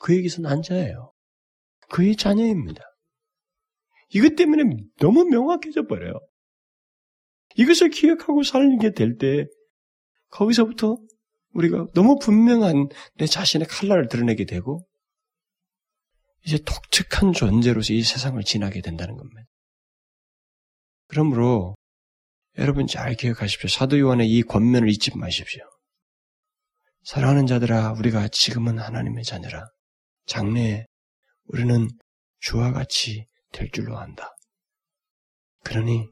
[0.00, 1.12] 그에게서 난 자예요.
[1.90, 2.82] 그의 자녀입니다.
[4.10, 4.64] 이것 때문에
[4.98, 6.14] 너무 명확해져 버려요.
[7.56, 9.46] 이것을 기억하고 살게 될 때,
[10.30, 10.96] 거기서부터
[11.52, 14.86] 우리가 너무 분명한 내 자신의 칼날을 드러내게 되고,
[16.46, 19.42] 이제 독특한 존재로서 이 세상을 지나게 된다는 겁니다.
[21.08, 21.74] 그러므로,
[22.58, 23.68] 여러분 잘 기억하십시오.
[23.68, 25.62] 사도 요한의 이 권면을 잊지 마십시오.
[27.02, 29.68] 사랑하는 자들아, 우리가 지금은 하나님의 자녀라.
[30.30, 30.86] 장래에
[31.46, 31.88] 우리는
[32.38, 34.30] 주와 같이 될 줄로 안다.
[35.64, 36.06] 그러니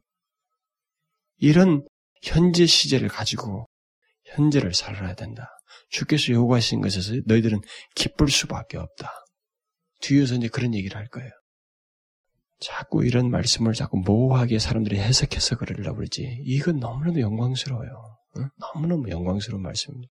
[1.37, 1.87] 이런
[2.23, 3.69] 현재 시제를 가지고
[4.25, 5.49] 현재를 살아야 된다.
[5.89, 7.61] 주께서 요구하신 것에서 너희들은
[7.95, 9.11] 기쁠 수밖에 없다.
[10.01, 11.31] 뒤에서 이제 그런 얘기를 할 거예요.
[12.59, 16.43] 자꾸 이런 말씀을 자꾸 모호하게 사람들이 해석해서 그러려고 그러지.
[16.45, 18.19] 이건 너무나도 영광스러워요.
[18.39, 18.49] 응?
[18.59, 20.13] 너무너무 영광스러운 말씀입니다.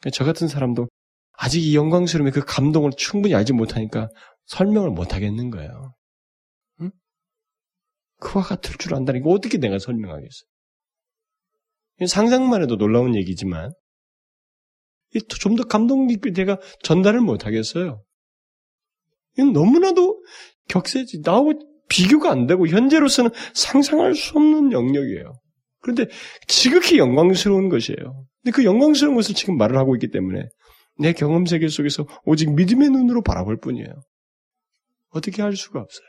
[0.00, 0.88] 그러니까 저 같은 사람도
[1.42, 4.10] 아직 이 영광스러움의 그 감동을 충분히 알지 못하니까
[4.44, 5.94] 설명을 못 하겠는 거예요.
[6.82, 6.90] 응?
[8.18, 10.48] 그와 같을 줄 안다니까 어떻게 내가 설명하겠어요?
[12.06, 13.72] 상상만 해도 놀라운 얘기지만
[15.40, 18.04] 좀 더 감동 깊게 내가 전달을 못 하겠어요.
[19.38, 20.22] 너무나도
[20.68, 21.54] 격세지 나하고
[21.88, 25.40] 비교가 안 되고 현재로서는 상상할 수 없는 영역이에요.
[25.80, 26.06] 그런데
[26.46, 28.26] 지극히 영광스러운 것이에요.
[28.42, 30.46] 근데 그 영광스러운 것을 지금 말을 하고 있기 때문에
[31.00, 34.02] 내 경험 세계 속에서 오직 믿음의 눈으로 바라볼 뿐이에요.
[35.08, 36.06] 어떻게 할 수가 없어요.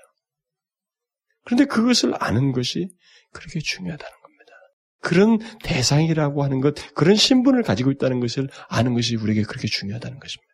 [1.46, 2.90] 그런데 그것을 아는 것이
[3.32, 4.54] 그렇게 중요하다는 겁니다.
[5.00, 10.54] 그런 대상이라고 하는 것, 그런 신분을 가지고 있다는 것을 아는 것이 우리에게 그렇게 중요하다는 것입니다.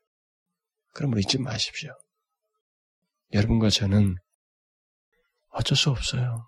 [0.94, 1.92] 그러므로 잊지 마십시오.
[3.34, 4.16] 여러분과 저는
[5.50, 6.48] 어쩔 수 없어요.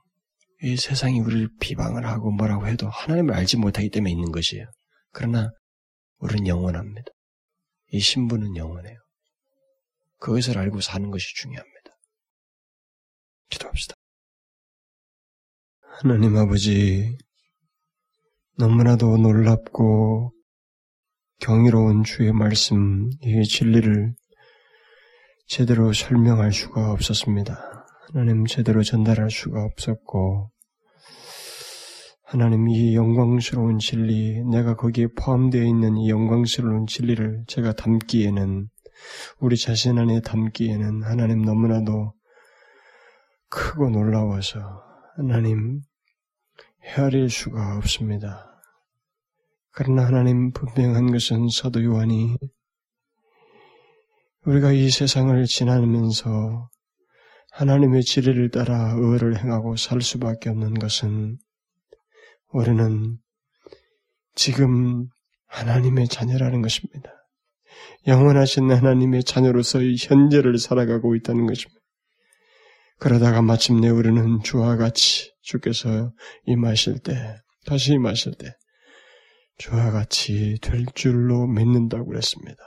[0.62, 4.66] 이 세상이 우리를 비방을 하고 뭐라고 해도 하나님을 알지 못하기 때문에 있는 것이에요.
[5.12, 5.50] 그러나
[6.20, 7.12] 우리는 영원합니다.
[7.92, 8.98] 이 신분은 영원해요.
[10.20, 11.92] 그것을 알고 사는 것이 중요합니다.
[13.50, 13.96] 기도합시다.
[15.82, 17.18] 하나님 아버지,
[18.58, 20.34] 너무나도 놀랍고
[21.40, 24.14] 경이로운 주의 말씀, 이 진리를
[25.48, 27.88] 제대로 설명할 수가 없었습니다.
[28.14, 30.52] 하나님 제대로 전달할 수가 없었고,
[32.32, 38.70] 하나님 이 영광스러운 진리, 내가 거기에 포함되어 있는 이 영광스러운 진리를 제가 담기에는,
[39.40, 42.14] 우리 자신 안에 담기에는 하나님 너무나도
[43.50, 44.60] 크고 놀라워서
[45.18, 45.82] 하나님
[46.84, 48.46] 헤아릴 수가 없습니다.
[49.72, 52.38] 그러나 하나님 분명한 것은 사도 요한이
[54.46, 56.70] 우리가 이 세상을 지나면서
[57.54, 61.40] 하나님의 지리를 따라 의를 행하고 살 수밖에 없는 것은
[62.52, 63.18] 우리는
[64.36, 65.08] 지금
[65.48, 67.12] 하나님의 자녀라는 것입니다.
[68.08, 71.80] 영원하신 하나님의 자녀로서의 현재를 살아가고 있다는 것입니다.
[72.98, 76.12] 그러다가 마침내 우리는 주와 같이 주께서
[76.46, 78.56] 임하실 때, 다시 임하실 때,
[79.58, 82.62] 주와 같이 될 줄로 믿는다고 그랬습니다.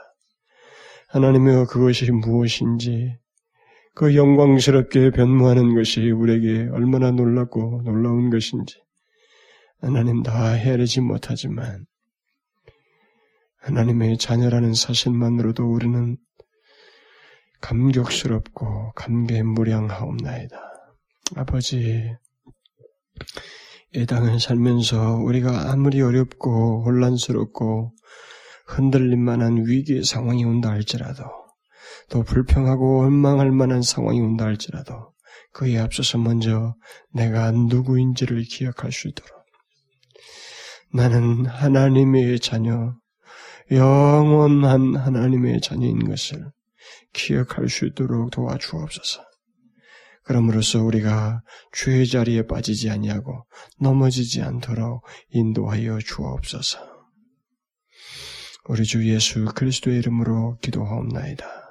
[1.09, 3.17] 하나님의 그것이 무엇인지,
[3.95, 8.81] 그 영광스럽게 변모하는 것이 우리에게 얼마나 놀랍고 놀라운 것인지,
[9.83, 11.85] 하나님 다 헤아리지 못하지만,
[13.57, 16.15] 하나님의 자녀라는 사실만으로도 우리는
[17.59, 20.57] 감격스럽고 감개무량하옵나이다.
[21.35, 22.15] 아버지,
[23.93, 27.93] 이 땅을 살면서 우리가 아무리 어렵고 혼란스럽고
[28.65, 31.25] 흔들릴 만한 위기의 상황이 온다 할지라도
[32.09, 35.11] 또 불평하고 원망할 만한 상황이 온다 할지라도
[35.51, 36.73] 그에 앞서서 먼저
[37.11, 39.42] 내가 누구인지를 기억할 수 있도록
[40.93, 42.95] 나는 하나님의 자녀,
[43.71, 46.51] 영원한 하나님의 자녀인 것을
[47.13, 49.23] 기억할 수 있도록 도와주옵소서.
[50.23, 51.41] 그럼으로써 우리가
[51.73, 53.45] 죄의 자리에 빠지지 아니하고
[53.79, 56.79] 넘어지지 않도록 인도하여 주옵소서.
[58.69, 61.62] 우리 주 예수 그리스도의 이름으로 기도하옵나이다.